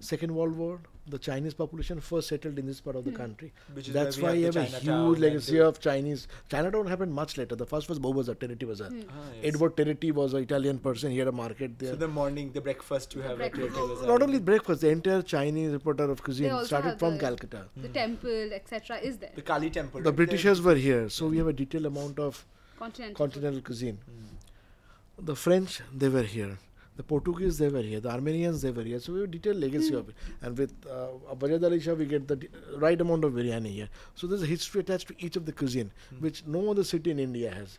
Second 0.00 0.34
World 0.34 0.56
War, 0.56 0.80
the 1.06 1.18
Chinese 1.18 1.54
population 1.54 2.00
first 2.00 2.28
settled 2.28 2.58
in 2.58 2.66
this 2.66 2.80
part 2.80 2.96
of 2.96 3.04
the 3.04 3.10
hmm. 3.10 3.16
country. 3.16 3.52
Which 3.72 3.88
is 3.88 3.94
That's 3.94 4.18
why 4.18 4.28
why 4.28 4.32
we 4.32 4.38
you 4.40 4.46
have 4.46 4.54
have 4.56 4.74
a 4.74 4.78
huge 4.80 5.18
legacy 5.18 5.60
of 5.60 5.80
Chinese. 5.80 6.28
Chinatown 6.50 6.86
happened 6.86 7.14
much 7.14 7.36
later. 7.38 7.56
The 7.56 7.66
first 7.66 7.88
was 7.88 7.98
Beau 7.98 8.12
Bazaar, 8.12 8.34
Tiretti 8.34 8.66
Bazaar. 8.66 8.90
Ah, 8.92 9.12
yes. 9.36 9.54
Edward 9.54 9.76
Tiretta 9.76 10.12
was 10.12 10.34
an 10.34 10.42
Italian 10.42 10.78
person. 10.78 11.10
He 11.10 11.18
had 11.18 11.28
a 11.28 11.32
market 11.32 11.78
there. 11.78 11.90
So 11.90 11.96
the 11.96 12.08
morning, 12.08 12.52
the 12.52 12.60
breakfast 12.60 13.14
you 13.14 13.22
have 13.22 13.40
at 13.40 13.52
breakfast. 13.52 13.74
Theatre 13.74 14.06
Not 14.06 14.22
only 14.22 14.40
breakfast, 14.40 14.82
the 14.82 14.90
entire 14.90 15.22
Chinese 15.22 15.72
repertoire 15.72 16.10
of 16.10 16.22
cuisine 16.22 16.64
started 16.64 16.98
from 16.98 17.14
the- 17.14 17.20
Calcutta. 17.20 17.64
The 17.76 17.88
hmm. 17.88 17.92
temple, 17.94 18.52
etc., 18.52 18.98
is 18.98 19.18
there. 19.18 19.32
the 19.34 19.42
Kali 19.42 19.70
temple. 19.70 20.02
The 20.02 20.10
right? 20.10 20.16
Britishers 20.16 20.62
were 20.62 20.74
here, 20.74 21.08
so 21.08 21.26
we 21.28 21.38
have 21.38 21.46
a 21.48 21.52
detailed 21.52 21.86
amount 21.86 22.18
of 22.18 22.44
Continental. 22.78 23.14
continental 23.26 23.60
cuisine. 23.60 23.98
Mm. 24.08 25.26
The 25.26 25.34
French, 25.34 25.80
they 25.92 26.08
were 26.08 26.22
here. 26.22 26.58
The 26.98 27.04
Portuguese 27.04 27.58
they 27.58 27.68
were 27.74 27.80
here, 27.88 28.00
the 28.00 28.10
Armenians 28.10 28.62
they 28.62 28.70
were 28.72 28.82
here, 28.82 28.98
so 28.98 29.12
we 29.12 29.20
have 29.20 29.28
a 29.28 29.32
detailed 29.32 29.58
legacy 29.64 29.94
of 29.94 30.08
it. 30.08 30.16
And 30.42 30.58
with 30.58 30.72
uh, 30.94 31.34
Wajid 31.42 31.62
Ali 31.68 31.78
Shah, 31.84 31.92
we 31.94 32.06
get 32.06 32.26
the 32.26 32.34
d- 32.36 32.48
right 32.76 33.00
amount 33.00 33.22
of 33.28 33.34
biryani 33.34 33.70
here. 33.74 33.88
So 34.16 34.26
there's 34.26 34.42
a 34.42 34.46
history 34.46 34.80
attached 34.80 35.06
to 35.12 35.14
each 35.26 35.36
of 35.36 35.46
the 35.46 35.52
cuisine, 35.52 35.92
which 36.18 36.42
no 36.56 36.72
other 36.72 36.82
city 36.82 37.12
in 37.12 37.20
India 37.20 37.52
has. 37.54 37.78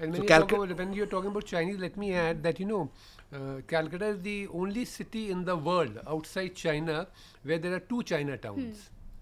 And 0.00 0.12
So 0.12 0.18
when, 0.18 0.22
you 0.22 0.28
talk 0.28 0.48
Calcutta- 0.48 0.62
about, 0.72 0.78
when 0.80 0.92
you're 0.94 1.06
talking 1.14 1.30
about 1.30 1.44
Chinese, 1.44 1.78
let 1.78 1.96
me 1.96 2.12
add 2.24 2.42
that 2.42 2.58
you 2.58 2.66
know, 2.66 2.90
uh, 3.32 3.60
Calcutta 3.68 4.06
is 4.16 4.20
the 4.26 4.48
only 4.52 4.84
city 4.84 5.30
in 5.30 5.44
the 5.44 5.56
world 5.56 6.00
outside 6.16 6.56
China 6.56 7.06
where 7.44 7.58
there 7.58 7.72
are 7.74 7.80
two 7.94 8.02
Chinatowns. 8.02 8.76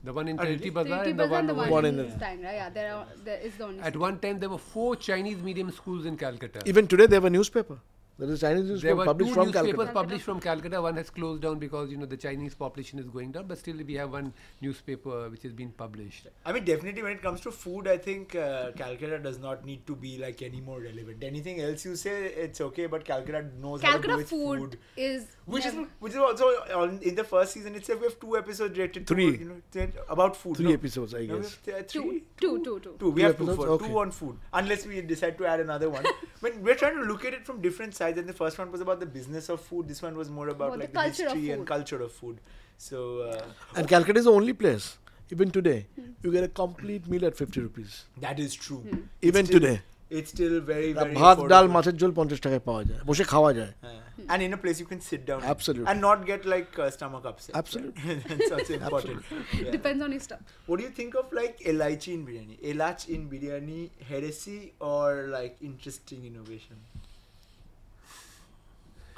The 0.04 0.12
one 0.12 0.26
in 0.28 0.36
really? 0.38 0.56
Tiretti 0.58 0.72
Bazaar 0.72 1.04
and 1.04 1.18
the 1.18 1.26
one 1.28 1.40
and 1.40 1.48
the 1.50 1.54
One 1.54 1.70
one 1.70 1.84
in 1.84 1.98
in 1.98 2.08
the- 2.08 2.16
Stangra. 2.16 2.50
Yeah, 2.60 2.70
there 2.70 2.94
are 2.94 3.06
there 3.24 3.40
is 3.40 3.54
the 3.56 3.64
only. 3.64 3.80
At 3.80 3.94
one 3.96 4.18
time, 4.18 4.38
there 4.40 4.48
were 4.48 4.58
four 4.74 4.96
Chinese 4.96 5.42
medium 5.42 5.70
schools 5.70 6.06
in 6.06 6.16
Calcutta. 6.16 6.62
Even 6.66 6.86
today, 6.86 7.06
they 7.06 7.16
have 7.16 7.24
a 7.26 7.30
newspaper. 7.30 7.78
There 8.16 8.28
is 8.28 8.42
a 8.42 8.46
Chinese 8.46 8.80
there 8.80 8.94
were 8.94 9.04
published 9.06 9.30
two 9.30 9.34
from 9.34 9.46
newspapers 9.46 9.74
Calcutta. 9.74 9.92
published 9.92 10.24
from 10.24 10.40
Calcutta. 10.40 10.80
One 10.80 10.96
has 10.96 11.10
closed 11.10 11.42
down 11.42 11.58
because 11.58 11.90
you 11.90 11.96
know 11.96 12.06
the 12.06 12.16
Chinese 12.16 12.54
population 12.54 13.00
is 13.00 13.06
going 13.06 13.32
down, 13.32 13.48
but 13.48 13.58
still 13.58 13.76
we 13.84 13.94
have 13.94 14.12
one 14.12 14.32
newspaper 14.60 15.28
which 15.30 15.42
has 15.42 15.52
been 15.52 15.72
published. 15.72 16.28
I 16.46 16.52
mean, 16.52 16.64
definitely 16.64 17.02
when 17.02 17.12
it 17.12 17.22
comes 17.22 17.40
to 17.40 17.50
food, 17.50 17.88
I 17.88 17.98
think 17.98 18.36
uh, 18.36 18.70
Calcutta 18.76 19.18
does 19.18 19.40
not 19.40 19.64
need 19.64 19.84
to 19.88 19.96
be 19.96 20.16
like 20.18 20.42
any 20.42 20.60
more 20.60 20.80
relevant. 20.80 21.24
Anything 21.24 21.60
else 21.60 21.84
you 21.84 21.96
say, 21.96 22.26
it's 22.26 22.60
okay, 22.60 22.86
but 22.86 23.04
Calcutta 23.04 23.46
knows 23.60 23.82
how 23.82 23.96
to 23.96 23.98
do 23.98 24.08
Calcutta 24.08 24.20
its 24.20 24.30
food, 24.30 24.60
food. 24.60 24.78
is 24.96 25.26
Which 25.46 25.66
is 25.66 25.74
which 26.00 26.12
is 26.12 26.18
also 26.18 26.44
on, 26.74 26.98
in 27.02 27.14
the 27.14 27.22
first 27.24 27.52
season 27.52 27.74
itself. 27.74 28.00
We 28.00 28.06
have 28.06 28.18
two 28.18 28.36
episodes 28.36 28.78
related 28.78 29.06
to 29.06 29.14
Three. 29.14 29.36
you 29.38 29.62
know 29.74 29.88
about 30.08 30.36
food. 30.36 30.56
Three 30.56 30.66
no? 30.68 30.72
episodes, 30.72 31.14
I 31.14 31.26
No, 31.26 31.36
guess. 31.40 31.58
have, 31.66 31.74
uh, 31.74 31.82
two, 31.82 32.00
three, 32.02 32.22
two, 32.40 32.64
two, 32.64 32.80
two. 32.80 32.96
Two. 32.98 33.10
We 33.10 33.20
Two 33.20 33.26
have 33.26 33.36
two, 33.36 33.44
episodes? 33.44 33.56
for, 33.64 33.68
Okay. 33.74 33.88
two 33.88 33.98
on 33.98 34.10
food. 34.10 34.38
Unless 34.54 34.86
we 34.86 35.02
decide 35.02 35.36
to 35.38 35.46
add 35.46 35.60
another 35.60 35.90
one. 35.90 36.04
when 36.40 36.62
we're 36.62 36.74
trying 36.74 36.96
to 36.96 37.02
look 37.02 37.26
at 37.26 37.34
it 37.34 37.44
from 37.44 37.60
different 37.60 37.94
sides, 37.94 38.18
and 38.18 38.26
the 38.26 38.32
first 38.32 38.58
one 38.58 38.72
was 38.72 38.80
about 38.80 39.00
the 39.00 39.06
business 39.06 39.50
of 39.50 39.60
food. 39.60 39.86
This 39.86 40.00
one 40.00 40.16
was 40.16 40.30
more 40.30 40.48
about 40.48 40.68
About 40.68 40.78
like 40.80 40.92
the 40.92 40.98
culture 40.98 41.26
of 41.26 41.32
history 41.34 41.50
and 41.50 41.66
culture 41.66 42.00
of 42.00 42.12
food. 42.12 42.40
So 42.78 43.20
uh, 43.20 43.42
And 43.76 43.86
Calcutta 43.86 44.18
is 44.20 44.24
the 44.24 44.32
only 44.32 44.54
place, 44.54 44.96
even 45.30 45.50
today, 45.50 45.86
you 46.22 46.32
get 46.32 46.44
a 46.44 46.48
complete 46.48 47.06
meal 47.06 47.24
at 47.26 47.36
50 47.36 47.60
rupees. 47.60 48.04
that 48.20 48.40
is 48.40 48.54
true. 48.54 48.78
Hmm. 48.78 49.00
Even 49.20 49.44
still- 49.46 49.60
today. 49.60 49.82
It's 50.18 50.30
still 50.36 50.56
very 50.72 50.90
very. 50.98 51.14
ভাত 51.22 51.36
ডাল 51.52 51.66
মাছের 51.76 51.94
ঝোল 52.00 52.12
পঞ্চাশ 52.18 52.38
টাকায় 52.46 52.62
পাওয়া 52.68 52.82
যায় 52.88 53.00
বসে 53.08 53.24
খাওয়া 53.34 53.52
যায় 53.60 53.72
Uh, 53.82 54.32
and 54.32 54.40
in 54.46 54.52
a 54.56 54.58
place 54.64 54.78
you 54.82 54.86
can 54.92 55.00
sit 55.10 55.22
down. 55.30 55.40
Absolutely. 55.54 55.88
And 55.90 55.98
not 56.08 56.18
get 56.30 56.42
like 56.54 56.72
uh, 56.78 56.90
stomach 56.96 57.24
upset. 57.30 57.52
Absolutely. 57.62 58.14
That's 58.28 58.52
also 58.56 58.72
important. 58.74 59.20
Yeah. 59.60 59.70
Depends 59.76 60.00
on 60.06 60.10
your 60.16 60.24
stuff. 60.28 60.42
What 60.66 60.76
do 60.78 60.84
you 60.88 60.92
think 61.00 61.12
of 61.20 61.26
like 61.40 61.54
elaichi 61.70 62.10
in 62.16 62.22
biryani? 62.28 62.56
Elach 62.70 63.02
in 63.16 63.22
biryani, 63.32 63.80
heresy 64.10 64.60
or 64.92 65.06
like 65.36 65.54
interesting 65.70 66.20
innovation? 66.30 66.76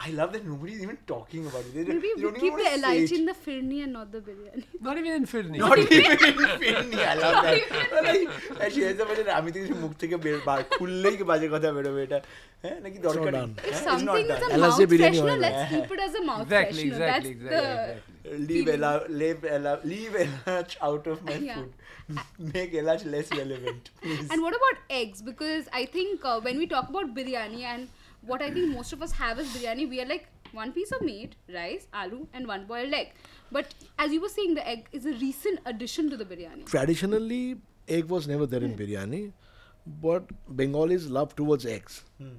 I 0.04 0.10
love 0.20 0.30
that 0.34 0.44
nobody's 0.52 0.82
even 0.86 0.98
talking 1.10 1.44
about 1.50 1.64
it. 1.68 1.74
They, 1.76 1.84
Maybe 1.84 2.08
they 2.08 2.14
we 2.16 2.22
don't 2.24 2.40
keep 2.44 2.54
even 2.54 2.58
the 2.58 2.64
wanna 2.64 2.78
say 2.78 3.02
elaichi 3.02 3.12
it. 3.16 3.20
in 3.20 3.26
the 3.32 3.36
firni 3.46 3.84
and 3.84 3.94
not 3.98 4.08
the 4.12 4.22
biryani. 4.28 4.64
Not 4.88 4.98
even 5.02 5.12
in 5.20 5.26
Firni. 5.34 5.58
Not 5.64 5.78
even 5.78 6.12
in 6.30 6.40
Finni. 6.64 7.02
I 7.12 7.14
love 7.24 7.36
that. 7.48 8.04
like, 8.08 8.62
and 8.64 8.74
she 8.78 8.82
has 8.88 9.00
a 9.04 9.06
budget. 9.12 9.28
আমি 9.40 9.50
তো 9.54 9.58
কিছু 9.64 9.76
মুখ 9.84 9.92
থেকে 10.04 10.16
বের 10.26 10.40
বার 10.48 10.60
খুললেই 10.80 11.16
কি 11.20 11.26
বাজে 11.32 11.48
কথা 11.54 11.70
বেরোবে 11.78 12.02
এটা 12.08 12.20
হ্যাঁ 12.64 12.78
নাকি 12.86 12.98
দরকার 13.08 13.32
নেই? 13.36 13.42
done. 13.42 13.54
If 13.58 13.74
হ্যাঁ? 13.74 13.82
It's 13.82 13.86
not 13.90 14.00
something 14.08 14.28
is 14.34 14.42
done. 14.42 14.52
a 14.52 14.56
Unless 14.56 14.74
mouth 14.74 14.82
they 14.82 14.90
biryani 14.94 15.20
freshener, 15.20 15.36
oil. 15.36 15.46
let's 15.46 15.64
keep 15.74 15.90
it 15.96 16.02
as 16.08 16.14
a 16.22 16.24
mouth 16.32 16.44
Exactly, 16.48 16.84
freshener. 16.84 17.00
exactly, 17.00 17.12
That's 17.12 17.30
exactly, 17.36 17.56
the 17.56 17.70
exactly. 17.78 18.46
leave 18.50 18.66
feeling. 18.66 18.84
Ela, 18.90 18.94
leave 19.22 19.42
Ela, 19.56 19.74
leave 19.94 20.14
Elach 20.26 20.72
out 20.88 21.04
of 21.14 21.18
my 21.30 21.38
Yeah. 21.50 21.56
food. 21.56 21.72
Make 22.56 22.72
Elach 22.82 23.04
less 23.16 23.28
relevant, 23.42 23.84
please. 24.04 24.28
And 24.34 24.40
what 24.46 24.54
about 24.60 24.78
eggs? 25.02 25.20
Because 25.32 25.64
I 25.82 25.84
think 25.96 26.14
uh, 26.32 26.38
when 26.48 26.56
we 26.62 26.66
talk 26.76 26.86
about 26.94 27.08
biryani 27.18 27.62
and 27.74 27.84
what 28.27 28.43
I 28.43 28.51
think 28.51 28.75
most 28.75 28.93
of 28.93 29.03
us 29.03 29.13
have 29.13 29.39
is 29.39 29.49
biryani, 29.49 29.89
we 29.89 30.01
are 30.01 30.07
like 30.07 30.27
one 30.53 30.73
piece 30.73 30.93
of 30.93 31.03
meat, 31.03 31.37
rice, 31.53 31.87
aloo, 31.93 32.27
and 32.33 32.47
one 32.47 32.67
boiled 32.67 32.93
egg. 32.93 33.13
But 33.53 33.75
as 33.99 34.13
you 34.13 34.21
were 34.21 34.29
saying, 34.29 34.55
the 34.55 34.67
egg 34.69 34.89
is 34.93 35.07
a 35.07 35.13
recent 35.13 35.61
addition 35.67 36.11
to 36.11 36.17
the 36.17 36.25
biryani. 36.25 36.67
Traditionally, 36.67 37.57
egg 37.89 38.07
was 38.07 38.27
never 38.27 38.47
there 38.47 38.63
in 38.63 38.77
biryani, 38.77 39.33
but 39.87 40.25
Bengalis 40.49 41.07
love 41.07 41.37
towards 41.37 41.67
eggs. 41.67 42.05
Hmm. 42.19 42.39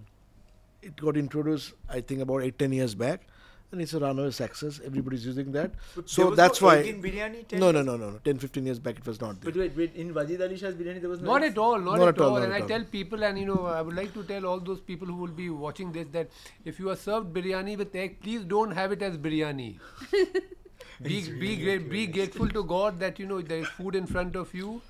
It 0.81 0.95
got 0.95 1.17
introduced, 1.17 1.73
I 1.89 2.01
think, 2.01 2.21
about 2.21 2.43
8 2.43 2.59
10 2.59 2.73
years 2.73 2.95
back, 2.95 3.27
and 3.71 3.81
it's 3.81 3.93
a 3.93 3.99
runaway 3.99 4.31
success. 4.31 4.79
Everybody's 4.85 5.25
using 5.25 5.51
that. 5.51 5.71
But 5.95 6.09
so 6.09 6.21
there 6.21 6.29
was 6.31 6.37
that's 6.37 6.61
no 6.61 6.67
why. 6.67 6.77
egg 6.77 6.87
in 6.87 7.01
biryani 7.01 7.47
10 7.47 7.59
no, 7.59 7.71
no, 7.71 7.81
no, 7.81 7.97
no, 7.97 8.09
no. 8.11 8.19
10 8.23 8.37
15 8.39 8.65
years 8.65 8.79
back, 8.79 8.97
it 8.97 9.05
was 9.05 9.19
not 9.19 9.41
there. 9.41 9.51
But 9.51 9.59
wait, 9.59 9.75
wait, 9.75 9.95
in 9.95 10.13
Wajid 10.13 10.41
Ali 10.41 10.57
Shah's 10.57 10.75
biryani 10.75 11.01
there 11.01 11.09
was 11.09 11.21
no 11.21 11.33
Not 11.33 11.43
at 11.43 11.57
all, 11.57 11.77
not, 11.79 11.97
Not 11.99 12.07
at, 12.07 12.15
at 12.15 12.21
all, 12.21 12.29
all. 12.29 12.35
not 12.35 12.43
And 12.45 12.53
at 12.53 12.59
I 12.59 12.61
all. 12.61 12.67
tell 12.69 12.83
people, 12.85 13.23
and 13.23 13.37
you 13.37 13.45
know, 13.45 13.65
I 13.65 13.81
would 13.81 13.95
like 13.95 14.13
to 14.13 14.23
tell 14.23 14.45
all 14.45 14.59
those 14.59 14.79
people 14.79 15.07
who 15.07 15.15
will 15.15 15.35
be 15.41 15.49
watching 15.49 15.91
this 15.91 16.07
that 16.13 16.29
if 16.65 16.79
you 16.79 16.89
are 16.89 16.95
served 16.95 17.33
biryani 17.33 17.77
with 17.77 17.93
egg, 17.95 18.21
please 18.21 18.43
don't 18.45 18.71
have 18.71 18.91
it 18.93 19.01
as 19.01 19.17
biryani. 19.17 19.79
be 21.03 21.29
be 21.39 21.55
great, 21.57 21.89
be 21.89 22.07
grateful 22.07 22.47
to 22.49 22.63
God 22.63 22.99
that 22.99 23.19
you 23.19 23.25
know 23.27 23.41
there 23.41 23.59
is 23.59 23.67
food 23.67 23.95
in 23.95 24.07
front 24.07 24.35
of 24.35 24.53
you, 24.53 24.81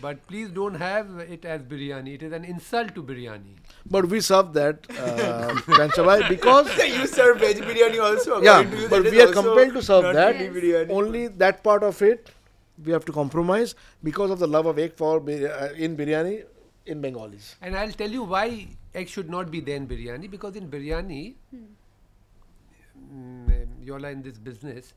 but 0.00 0.26
please 0.26 0.48
don't 0.48 0.74
have 0.74 1.18
it 1.18 1.44
as 1.44 1.62
biryani. 1.62 2.14
It 2.14 2.22
is 2.22 2.32
an 2.32 2.44
insult 2.44 2.94
to 2.94 3.02
biryani. 3.02 3.56
But 3.86 4.06
we 4.06 4.20
serve 4.20 4.52
that, 4.54 4.86
uh, 4.90 5.54
Kanchabhai, 5.78 6.28
because 6.28 6.76
you 6.86 7.06
serve 7.06 7.40
veg 7.40 7.58
biryani 7.58 8.00
also. 8.00 8.42
yeah, 8.42 8.60
you, 8.60 8.88
but 8.88 9.04
we 9.04 9.20
are 9.20 9.32
compelled 9.32 9.74
to 9.74 9.82
serve 9.82 10.14
that. 10.14 10.38
really 10.38 10.60
biryani. 10.60 10.90
Only 10.90 11.28
that 11.28 11.62
part 11.62 11.82
of 11.82 12.00
it 12.02 12.30
we 12.84 12.92
have 12.92 13.04
to 13.04 13.12
compromise 13.12 13.74
because 14.02 14.30
of 14.30 14.38
the 14.38 14.46
love 14.46 14.66
of 14.66 14.78
egg 14.78 14.94
for 14.94 15.18
uh, 15.18 15.68
in 15.76 15.96
biryani 15.96 16.44
in 16.86 17.00
Bengalis. 17.00 17.56
And 17.60 17.76
I'll 17.76 17.92
tell 17.92 18.10
you 18.10 18.24
why 18.24 18.68
egg 18.94 19.08
should 19.08 19.30
not 19.30 19.50
be 19.50 19.60
there 19.60 19.76
in 19.76 19.86
biryani 19.86 20.30
because 20.30 20.56
in 20.56 20.68
biryani, 20.68 21.34
mm, 23.14 23.66
you 23.80 23.94
all 23.94 24.04
are 24.04 24.10
in 24.10 24.22
this 24.22 24.38
business, 24.38 24.94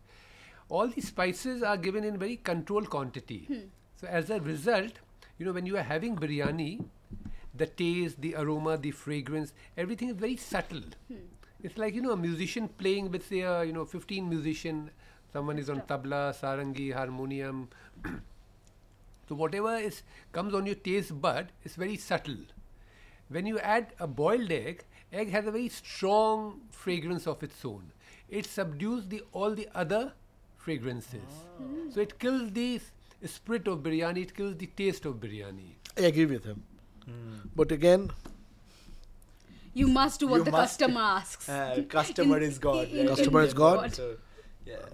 all 0.70 0.88
the 0.88 1.02
spices 1.02 1.64
are 1.64 1.78
given 1.78 2.04
in 2.04 2.18
very 2.18 2.38
controlled 2.38 2.90
quantity. 2.90 3.70
So 3.96 4.08
as 4.08 4.30
a 4.30 4.40
result, 4.40 4.94
you 5.38 5.46
know, 5.46 5.52
when 5.54 5.66
you 5.66 5.78
are 5.78 5.84
having 5.84 6.16
biryani, 6.16 6.86
the 7.54 7.66
taste, 7.68 8.22
the 8.22 8.36
aroma, 8.36 8.78
the 8.78 8.92
fragrance, 8.92 9.54
everything 9.78 10.10
is 10.10 10.16
very 10.16 10.36
subtle. 10.38 10.84
Hmm. 11.08 11.16
It's 11.64 11.78
like 11.78 11.96
you 11.96 12.02
know 12.02 12.12
a 12.12 12.18
musician 12.18 12.68
playing 12.68 13.12
with 13.12 13.28
say 13.28 13.42
a 13.42 13.64
you 13.64 13.74
know 13.74 13.86
15 13.86 14.30
musician, 14.30 14.92
someone 15.34 15.58
is 15.58 15.70
on 15.70 15.82
tabla, 15.82 16.34
sarangi, 16.40 16.94
harmonium. 16.94 17.70
so 19.28 19.36
whatever 19.36 19.76
is 19.78 20.02
comes 20.32 20.54
on 20.54 20.66
your 20.66 20.76
taste 20.76 21.20
bud 21.22 21.52
is 21.64 21.76
very 21.76 21.98
subtle. 21.98 22.38
When 23.30 23.46
you 23.48 23.58
add 23.60 23.94
a 24.00 24.08
boiled 24.08 24.52
egg, 24.52 24.84
egg 25.12 25.30
has 25.32 25.48
a 25.48 25.52
very 25.52 25.70
strong 25.70 26.62
fragrance 26.72 27.26
of 27.26 27.42
its 27.44 27.66
own. 27.66 27.92
It 28.30 28.46
subdues 28.46 29.08
the 29.08 29.24
all 29.32 29.56
the 29.56 29.68
other 29.74 30.14
fragrances. 30.58 31.34
Ah. 31.60 31.64
So 31.92 32.02
it 32.02 32.20
kills 32.20 32.52
the 32.52 32.76
s- 32.76 32.92
spirit 33.37 33.67
of 33.69 33.79
biryani, 33.87 34.23
it 34.27 34.35
kills 34.35 34.57
the 34.57 34.69
taste 34.83 35.05
of 35.11 35.15
biryani. 35.25 35.69
I 35.99 36.05
agree 36.13 36.29
with 36.35 36.45
him. 36.51 36.59
But 37.61 37.71
again, 37.73 38.03
You 39.75 39.87
must 39.97 40.17
do 40.21 40.27
what 40.31 40.41
You 40.41 40.45
the 40.47 40.53
must- 40.53 40.79
customer 40.79 41.03
asks. 41.19 41.49
Uh, 41.49 41.83
customer 41.89 42.39
In- 42.39 42.47
is 42.51 42.57
God. 42.59 42.89
in- 42.89 42.97
right? 43.01 43.09
Customer 43.11 43.43
is 43.49 43.53
God. 43.61 43.79
So, 43.99 44.07
yeah. 44.71 44.89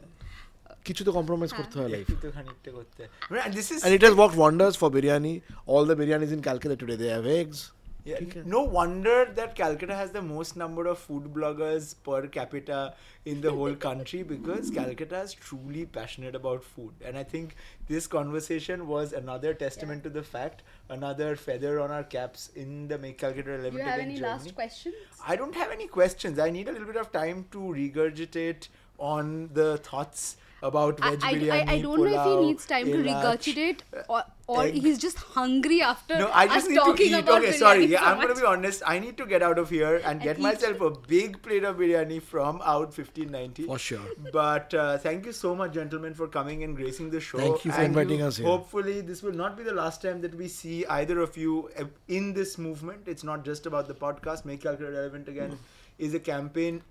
কিছু 0.88 1.02
তো 1.06 1.12
compromise 1.18 1.52
করতে 1.58 1.74
হয় 1.78 1.88
life. 1.94 2.00
একটু 2.04 2.16
তো 2.24 2.28
খানিকটা 2.36 2.70
করতে 2.78 2.98
হয়। 3.02 3.10
Right, 3.32 3.44
And 3.46 3.54
this 3.58 3.68
is 3.74 3.78
And 3.86 3.92
it 3.98 4.02
has 4.06 4.14
worked 4.22 4.36
wonders 4.44 4.74
for 4.80 4.88
biryani. 4.96 5.32
All 5.72 5.84
the 5.90 5.96
biryanis 6.00 6.30
in 6.36 6.40
Calcutta 6.48 6.76
today, 6.82 6.98
they 7.02 7.10
have 7.16 7.26
eggs. 7.40 7.58
yeah. 8.03 8.19
No 8.45 8.63
wonder 8.63 9.31
that 9.35 9.55
Calcutta 9.55 9.95
has 9.95 10.11
the 10.11 10.21
most 10.21 10.55
number 10.55 10.87
of 10.87 10.97
food 10.97 11.25
bloggers 11.33 11.95
per 12.03 12.27
capita 12.27 12.95
in 13.25 13.41
the 13.41 13.51
whole 13.51 13.75
country 13.87 14.23
because 14.23 14.71
Calcutta 14.71 15.19
is 15.21 15.33
truly 15.33 15.85
passionate 15.85 16.35
about 16.35 16.63
food. 16.63 16.93
And 17.05 17.17
I 17.17 17.23
think 17.23 17.55
this 17.87 18.07
conversation 18.07 18.87
was 18.87 19.13
another 19.13 19.53
testament 19.53 19.99
yeah. 19.99 20.09
to 20.09 20.09
the 20.09 20.23
fact, 20.23 20.63
another 20.89 21.35
feather 21.35 21.79
on 21.79 21.91
our 21.91 22.03
caps 22.03 22.49
in 22.55 22.87
the 22.87 22.97
Make 22.97 23.19
Calcutta 23.19 23.53
11 23.53 23.71
Do 23.71 23.77
you 23.77 23.83
have 23.83 23.99
any 23.99 24.15
journey. 24.15 24.27
last 24.27 24.55
questions? 24.55 24.95
I 25.25 25.35
don't 25.35 25.55
have 25.55 25.71
any 25.71 25.87
questions. 25.87 26.39
I 26.39 26.49
need 26.49 26.67
a 26.67 26.71
little 26.71 26.87
bit 26.87 26.97
of 26.97 27.11
time 27.11 27.45
to 27.51 27.59
regurgitate 27.59 28.69
on 28.97 29.49
the 29.53 29.77
thoughts 29.77 30.37
about 30.61 30.99
I, 31.01 31.09
veg 31.11 31.23
I, 31.23 31.33
biryani. 31.33 31.67
I, 31.67 31.73
I 31.73 31.81
don't 31.81 31.99
know 31.99 32.21
if 32.21 32.25
he 32.25 32.45
needs 32.47 32.65
time 32.65 32.85
to 32.85 32.97
elach, 32.97 33.23
regurgitate 33.23 33.79
or, 34.07 34.23
or 34.47 34.65
he's 34.65 34.97
just 34.97 35.17
hungry 35.17 35.81
after 35.81 36.17
No, 36.19 36.27
I 36.27 36.45
us 36.45 36.53
just 36.53 36.69
need 36.69 36.75
to 36.75 36.81
talking 36.81 37.13
eat. 37.13 37.27
Okay, 37.27 37.51
sorry. 37.53 37.85
Yeah, 37.85 37.99
so 37.99 38.05
I'm 38.05 38.17
going 38.17 38.35
to 38.35 38.39
be 38.41 38.45
honest. 38.45 38.83
I 38.85 38.99
need 38.99 39.17
to 39.17 39.25
get 39.25 39.41
out 39.41 39.57
of 39.57 39.69
here 39.69 39.95
and, 39.95 40.05
And 40.05 40.21
get 40.21 40.37
eat. 40.39 40.41
myself 40.43 40.81
a 40.81 40.91
big 40.91 41.41
plate 41.41 41.63
of 41.63 41.77
biryani 41.77 42.21
from 42.21 42.59
Oudh 42.59 42.95
1590. 42.97 43.63
For 43.65 43.79
sure. 43.79 43.99
But 44.31 44.73
uh, 44.73 44.97
thank 44.97 45.25
you 45.25 45.31
so 45.31 45.55
much, 45.55 45.73
gentlemen, 45.73 46.13
for 46.13 46.27
coming 46.27 46.63
and 46.63 46.75
gracing 46.75 47.09
the 47.09 47.19
show. 47.19 47.37
Thank 47.37 47.65
you 47.65 47.71
for 47.71 47.77
And 47.77 47.87
inviting 47.87 48.21
us 48.21 48.37
here. 48.37 48.45
Hopefully, 48.47 49.01
this 49.01 49.23
will 49.23 49.33
not 49.33 49.57
be 49.57 49.63
the 49.63 49.73
last 49.73 50.01
time 50.01 50.21
that 50.21 50.35
we 50.35 50.47
see 50.47 50.85
either 50.85 51.19
of 51.21 51.37
you 51.37 51.69
uh, 51.79 51.85
in 52.07 52.33
this 52.33 52.57
movement. 52.57 53.07
It's 53.07 53.23
not 53.23 53.45
just 53.45 53.65
about 53.65 53.87
the 53.87 53.95
podcast. 53.95 54.45
Make 54.45 54.61
Calcutta 54.61 54.91
Relevant 54.91 55.27
again 55.27 55.57
is 55.97 56.13
a 56.13 56.19
campaign. 56.19 56.83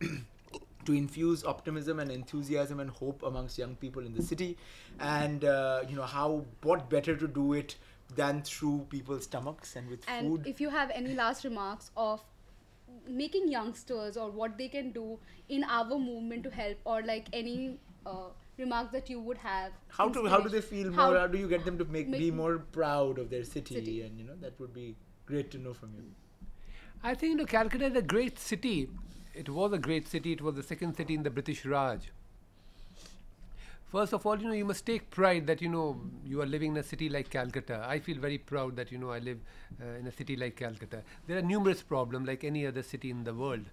To 0.91 0.97
infuse 0.97 1.45
optimism 1.45 2.01
and 2.01 2.11
enthusiasm 2.11 2.81
and 2.81 2.91
hope 2.91 3.23
amongst 3.31 3.59
young 3.59 3.75
people 3.77 4.07
in 4.07 4.15
the 4.15 4.23
city 4.23 4.57
and 4.99 5.45
uh, 5.45 5.83
you 5.89 5.97
know 5.97 6.11
how 6.17 6.45
what 6.63 6.91
better 6.91 7.17
to 7.17 7.29
do 7.29 7.53
it 7.53 7.77
than 8.17 8.43
through 8.43 8.79
people's 8.91 9.25
stomachs 9.25 9.77
and 9.77 9.89
with 9.89 10.09
And 10.09 10.29
food 10.29 10.47
if 10.47 10.61
you 10.61 10.71
have 10.71 10.91
any 11.03 11.15
last 11.15 11.45
remarks 11.45 11.91
of 11.97 12.25
making 13.09 13.49
youngsters 13.49 14.17
or 14.17 14.31
what 14.31 14.59
they 14.59 14.69
can 14.69 14.91
do 14.91 15.19
in 15.49 15.65
our 15.65 15.99
movement 15.99 16.45
to 16.45 16.51
help 16.51 16.79
or 16.85 17.03
like 17.03 17.29
any 17.33 17.79
uh, 18.07 18.31
remarks 18.59 18.93
that 18.93 19.09
you 19.09 19.21
would 19.21 19.39
have 19.39 19.73
How 19.99 20.09
to 20.17 20.25
how 20.33 20.41
do 20.41 20.49
they 20.49 20.65
feel 20.71 20.93
how- 20.93 21.11
more? 21.11 21.21
How 21.21 21.27
do 21.27 21.39
you 21.39 21.49
get 21.53 21.65
them 21.65 21.79
to 21.79 21.85
make, 21.99 22.11
be 22.11 22.31
more 22.31 22.59
proud 22.79 23.19
of 23.19 23.31
their 23.31 23.45
city, 23.45 23.75
City. 23.77 24.03
And 24.03 24.19
you 24.19 24.27
know 24.31 24.37
that 24.41 24.59
would 24.65 24.75
be 24.75 24.97
great 25.27 25.51
to 25.53 25.63
know 25.69 25.73
from 25.83 25.95
you. 26.01 26.05
I 27.03 27.15
think 27.15 27.31
you 27.31 27.37
know, 27.37 27.47
Calcutta 27.47 27.87
is 27.87 27.97
a 27.97 28.03
great 28.03 28.39
city. 28.39 28.89
It 29.35 29.49
was 29.49 29.73
a 29.73 29.79
great 29.79 30.07
city. 30.07 30.33
It 30.33 30.41
was 30.41 30.55
the 30.55 30.63
second 30.63 30.95
city 30.95 31.15
in 31.15 31.25
the 31.25 31.31
British 31.31 31.65
Raj. 31.67 32.11
First 33.91 34.13
of 34.13 34.25
all, 34.25 34.39
you 34.39 34.47
know, 34.47 34.55
you 34.55 34.65
must 34.65 34.87
take 34.87 35.11
pride 35.11 35.47
that 35.49 35.61
you 35.61 35.69
know 35.69 36.01
you 36.25 36.41
are 36.41 36.47
living 36.47 36.73
in 36.73 36.77
a 36.79 36.83
city 36.83 37.09
like 37.09 37.29
Calcutta. 37.29 37.85
I 37.89 37.99
feel 37.99 38.19
very 38.19 38.39
proud 38.39 38.77
that 38.77 38.93
you 38.93 38.99
know 38.99 39.11
I 39.11 39.19
live 39.19 39.41
uh, 39.83 39.99
in 39.99 40.07
a 40.07 40.13
city 40.13 40.37
like 40.37 40.55
Calcutta. 40.57 41.03
There 41.27 41.37
are 41.39 41.43
numerous 41.43 41.83
problems 41.83 42.27
like 42.29 42.45
any 42.45 42.67
other 42.67 42.83
city 42.85 43.11
in 43.11 43.25
the 43.25 43.35
world, 43.35 43.65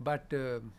but 0.00 0.24
um 0.32 0.72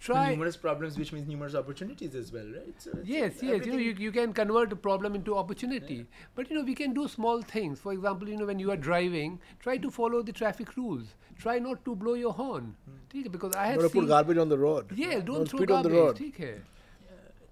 try 0.00 0.30
numerous 0.30 0.56
problems 0.56 0.98
which 0.98 1.12
means 1.12 1.28
numerous 1.28 1.54
opportunities 1.54 2.14
as 2.14 2.32
well 2.32 2.46
right 2.58 2.84
so 2.84 2.90
yes 3.04 3.42
yes 3.42 3.66
you 3.66 3.72
know 3.72 3.78
you, 3.78 3.94
you 4.06 4.12
can 4.12 4.32
convert 4.32 4.72
a 4.72 4.76
problem 4.76 5.14
into 5.14 5.36
opportunity 5.36 5.96
yeah. 5.96 6.30
but 6.34 6.50
you 6.50 6.56
know 6.56 6.64
we 6.70 6.74
can 6.74 6.94
do 6.94 7.06
small 7.16 7.42
things 7.42 7.78
for 7.78 7.92
example 7.92 8.28
you 8.28 8.36
know 8.36 8.46
when 8.46 8.58
you 8.58 8.70
are 8.70 8.80
driving 8.88 9.38
try 9.66 9.76
to 9.76 9.90
follow 9.90 10.22
the 10.22 10.32
traffic 10.32 10.74
rules 10.76 11.14
try 11.38 11.58
not 11.58 11.84
to 11.84 11.94
blow 11.94 12.14
your 12.14 12.32
horn 12.32 12.74
mm. 12.88 13.32
because 13.32 13.54
i 13.54 13.66
have 13.66 13.92
put 13.92 14.08
garbage 14.08 14.38
on 14.38 14.48
the 14.48 14.58
road 14.58 14.90
yeah 14.94 15.14
don't, 15.14 15.26
don't 15.26 15.48
throw 15.50 15.66
garbage 15.66 15.92
on 15.92 16.14
the 16.14 16.30
road. 16.30 16.62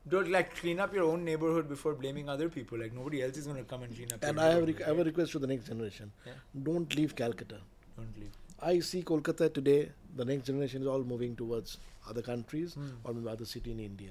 Don't 0.09 0.31
like 0.31 0.55
clean 0.57 0.81
up 0.81 0.95
your 0.95 1.05
own 1.05 1.25
neighborhood 1.25 1.69
before 1.69 1.93
blaming 1.95 2.31
other 2.31 2.49
people. 2.49 2.79
Like 2.79 2.95
nobody 2.95 3.23
else 3.23 3.37
is 3.37 3.47
going 3.47 3.59
to 3.59 3.65
come 3.65 3.83
and 3.83 3.95
clean 3.95 4.09
up. 4.15 4.23
And 4.23 4.41
I 4.41 4.53
have, 4.53 4.67
rec- 4.67 4.81
I 4.81 4.87
have 4.87 4.99
a 5.01 5.05
request 5.05 5.33
for 5.33 5.39
the 5.39 5.47
next 5.47 5.67
generation: 5.67 6.13
yeah. 6.25 6.33
don't 6.63 6.95
leave 6.97 7.15
Calcutta. 7.15 7.59
Don't 7.97 8.19
leave 8.19 8.38
I 8.61 8.81
see 8.81 9.03
Kolkata 9.03 9.53
today, 9.53 9.91
the 10.17 10.25
next 10.25 10.47
generation 10.47 10.83
is 10.83 10.89
all 10.89 11.03
moving 11.05 11.37
towards 11.37 11.79
other 12.09 12.23
countries 12.23 12.75
Hmm. 12.75 12.89
or 13.05 13.15
maybe 13.15 13.29
other 13.29 13.45
city 13.45 13.71
in 13.73 13.81
India. 13.81 14.11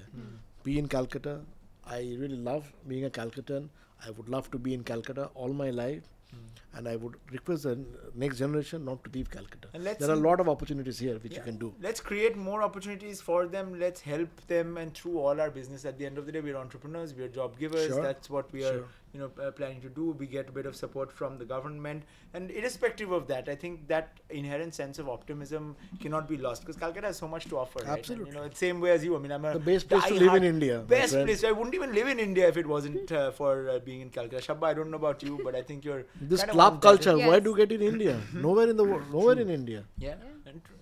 Be 0.64 0.78
in 0.78 0.88
Calcutta. 0.88 1.40
I 1.86 1.98
really 2.20 2.36
love 2.36 2.72
being 2.86 3.04
a 3.04 3.10
Calcuttan. 3.10 3.68
I 4.06 4.10
would 4.10 4.28
love 4.28 4.50
to 4.52 4.58
be 4.58 4.74
in 4.74 4.84
Calcutta 4.84 5.26
all 5.34 5.52
my 5.52 5.70
life. 5.70 6.08
Hmm. 6.30 6.76
And 6.78 6.88
I 6.88 6.96
would 6.96 7.14
request 7.32 7.62
the 7.62 7.74
next 8.14 8.36
generation 8.38 8.84
not 8.84 9.02
to 9.04 9.10
leave 9.14 9.30
Calcutta. 9.30 9.68
And 9.72 9.82
let's 9.84 9.98
There 10.00 10.10
are 10.10 10.18
a 10.18 10.24
lot 10.28 10.40
of 10.40 10.48
opportunities 10.54 10.98
here 10.98 11.14
which 11.18 11.32
Yeah. 11.32 11.38
you 11.38 11.44
can 11.44 11.56
do. 11.62 11.70
Let's 11.86 12.00
create 12.08 12.36
more 12.36 12.62
opportunities 12.62 13.22
for 13.28 13.38
them. 13.54 13.78
Let's 13.84 14.02
help 14.02 14.42
them, 14.52 14.76
and 14.76 14.92
through 14.94 15.18
all 15.18 15.40
our 15.40 15.50
business, 15.50 15.86
at 15.86 15.96
the 15.98 16.04
end 16.10 16.18
of 16.18 16.26
the 16.26 16.32
day, 16.32 16.42
we're 16.48 16.58
entrepreneurs, 16.64 17.14
we're 17.14 17.28
job 17.38 17.58
givers. 17.58 17.86
Sure. 17.86 18.02
That's 18.02 18.28
what 18.28 18.52
we 18.52 18.64
are, 18.64 18.74
Sure. 18.74 18.84
You 19.12 19.20
know, 19.20 19.30
uh, 19.42 19.50
planning 19.50 19.80
to 19.80 19.88
do. 19.88 20.10
We 20.18 20.26
get 20.26 20.48
a 20.48 20.52
bit 20.52 20.66
of 20.66 20.76
support 20.76 21.10
from 21.10 21.38
the 21.38 21.44
government, 21.44 22.02
and 22.34 22.50
irrespective 22.50 23.10
of 23.10 23.26
that, 23.28 23.48
I 23.48 23.54
think 23.54 23.88
that 23.88 24.18
inherent 24.30 24.74
sense 24.74 24.98
of 24.98 25.08
optimism 25.08 25.76
cannot 26.00 26.28
be 26.28 26.36
lost 26.36 26.62
because 26.62 26.76
Calcutta 26.76 27.06
has 27.08 27.16
so 27.16 27.28
much 27.28 27.46
to 27.46 27.58
offer. 27.58 27.78
Right? 27.80 27.88
And, 27.88 27.98
Absolutely. 27.98 28.30
you 28.30 28.36
know, 28.36 28.42
it's 28.44 28.58
same 28.58 28.80
way 28.80 28.90
as 28.90 29.04
you. 29.04 29.16
I 29.16 29.18
mean, 29.18 29.32
I'm 29.32 29.44
a 29.44 29.54
The 29.54 29.58
best 29.60 29.88
place 29.88 30.04
to 30.04 30.14
live 30.14 30.34
in 30.34 30.44
India, 30.44 30.78
my 30.80 30.84
Best 30.84 31.14
place. 31.14 31.44
I 31.44 31.52
wouldn't 31.52 31.74
even 31.74 31.94
live 31.94 32.08
in 32.08 32.18
India 32.18 32.48
if 32.48 32.56
it 32.56 32.66
wasn't 32.66 33.10
uh, 33.12 33.30
for 33.30 33.68
uh, 33.70 33.78
being 33.78 34.00
in 34.02 34.10
Calcutta. 34.10 34.42
Shabba, 34.46 34.64
I 34.64 34.74
don't 34.74 34.90
know 34.90 34.96
about 34.98 35.22
you, 35.22 35.40
but 35.44 35.54
I 35.54 35.62
think 35.62 35.84
you're 35.84 36.04
This 36.20 36.40
kind 36.40 36.52
club 36.52 36.72
on 36.74 36.80
that- 36.80 36.82
culture, 36.90 37.16
why 37.16 37.34
Yes. 37.36 37.42
do 37.44 37.50
you 37.50 37.56
get 37.56 37.72
in 37.72 37.82
India? 37.82 38.20
nowhere 38.34 38.68
in 38.68 38.76
the 38.76 38.84
world, 38.84 39.10
nowhere 39.12 39.38
in 39.40 39.48
India. 39.50 39.84
Yeah. 39.96 40.14
And 40.46 40.62
tr- 40.64 40.72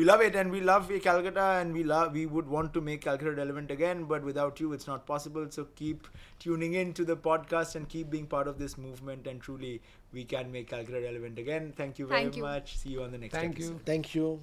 we 0.00 0.06
love 0.06 0.22
it 0.22 0.34
and 0.34 0.50
we 0.50 0.60
love 0.62 0.90
Calcutta 1.02 1.46
and 1.60 1.74
we 1.74 1.82
love 1.84 2.14
we 2.14 2.24
would 2.24 2.48
want 2.48 2.72
to 2.76 2.80
make 2.80 3.02
Calcutta 3.02 3.32
relevant 3.32 3.70
again, 3.70 4.04
but 4.04 4.22
without 4.22 4.58
you 4.58 4.72
it's 4.72 4.86
not 4.86 5.04
possible. 5.06 5.46
So 5.50 5.66
keep 5.76 6.08
tuning 6.38 6.72
in 6.72 6.94
to 6.94 7.04
the 7.04 7.16
podcast 7.16 7.74
and 7.74 7.86
keep 7.86 8.08
being 8.08 8.26
part 8.26 8.48
of 8.48 8.58
this 8.58 8.78
movement 8.78 9.26
and 9.26 9.42
truly 9.42 9.82
we 10.14 10.24
can 10.24 10.50
make 10.50 10.70
Calcutta 10.70 11.02
relevant 11.02 11.38
again. 11.38 11.74
Thank 11.76 11.98
you 11.98 12.06
very 12.06 12.22
Thank 12.22 12.36
you. 12.36 12.42
much. 12.44 12.78
See 12.78 12.88
you 12.96 13.02
on 13.02 13.12
the 13.12 13.18
next 13.18 13.34
Thank 13.34 13.56
episode. 13.56 13.72
you. 13.72 13.80
Thank 13.84 14.14
you. 14.14 14.40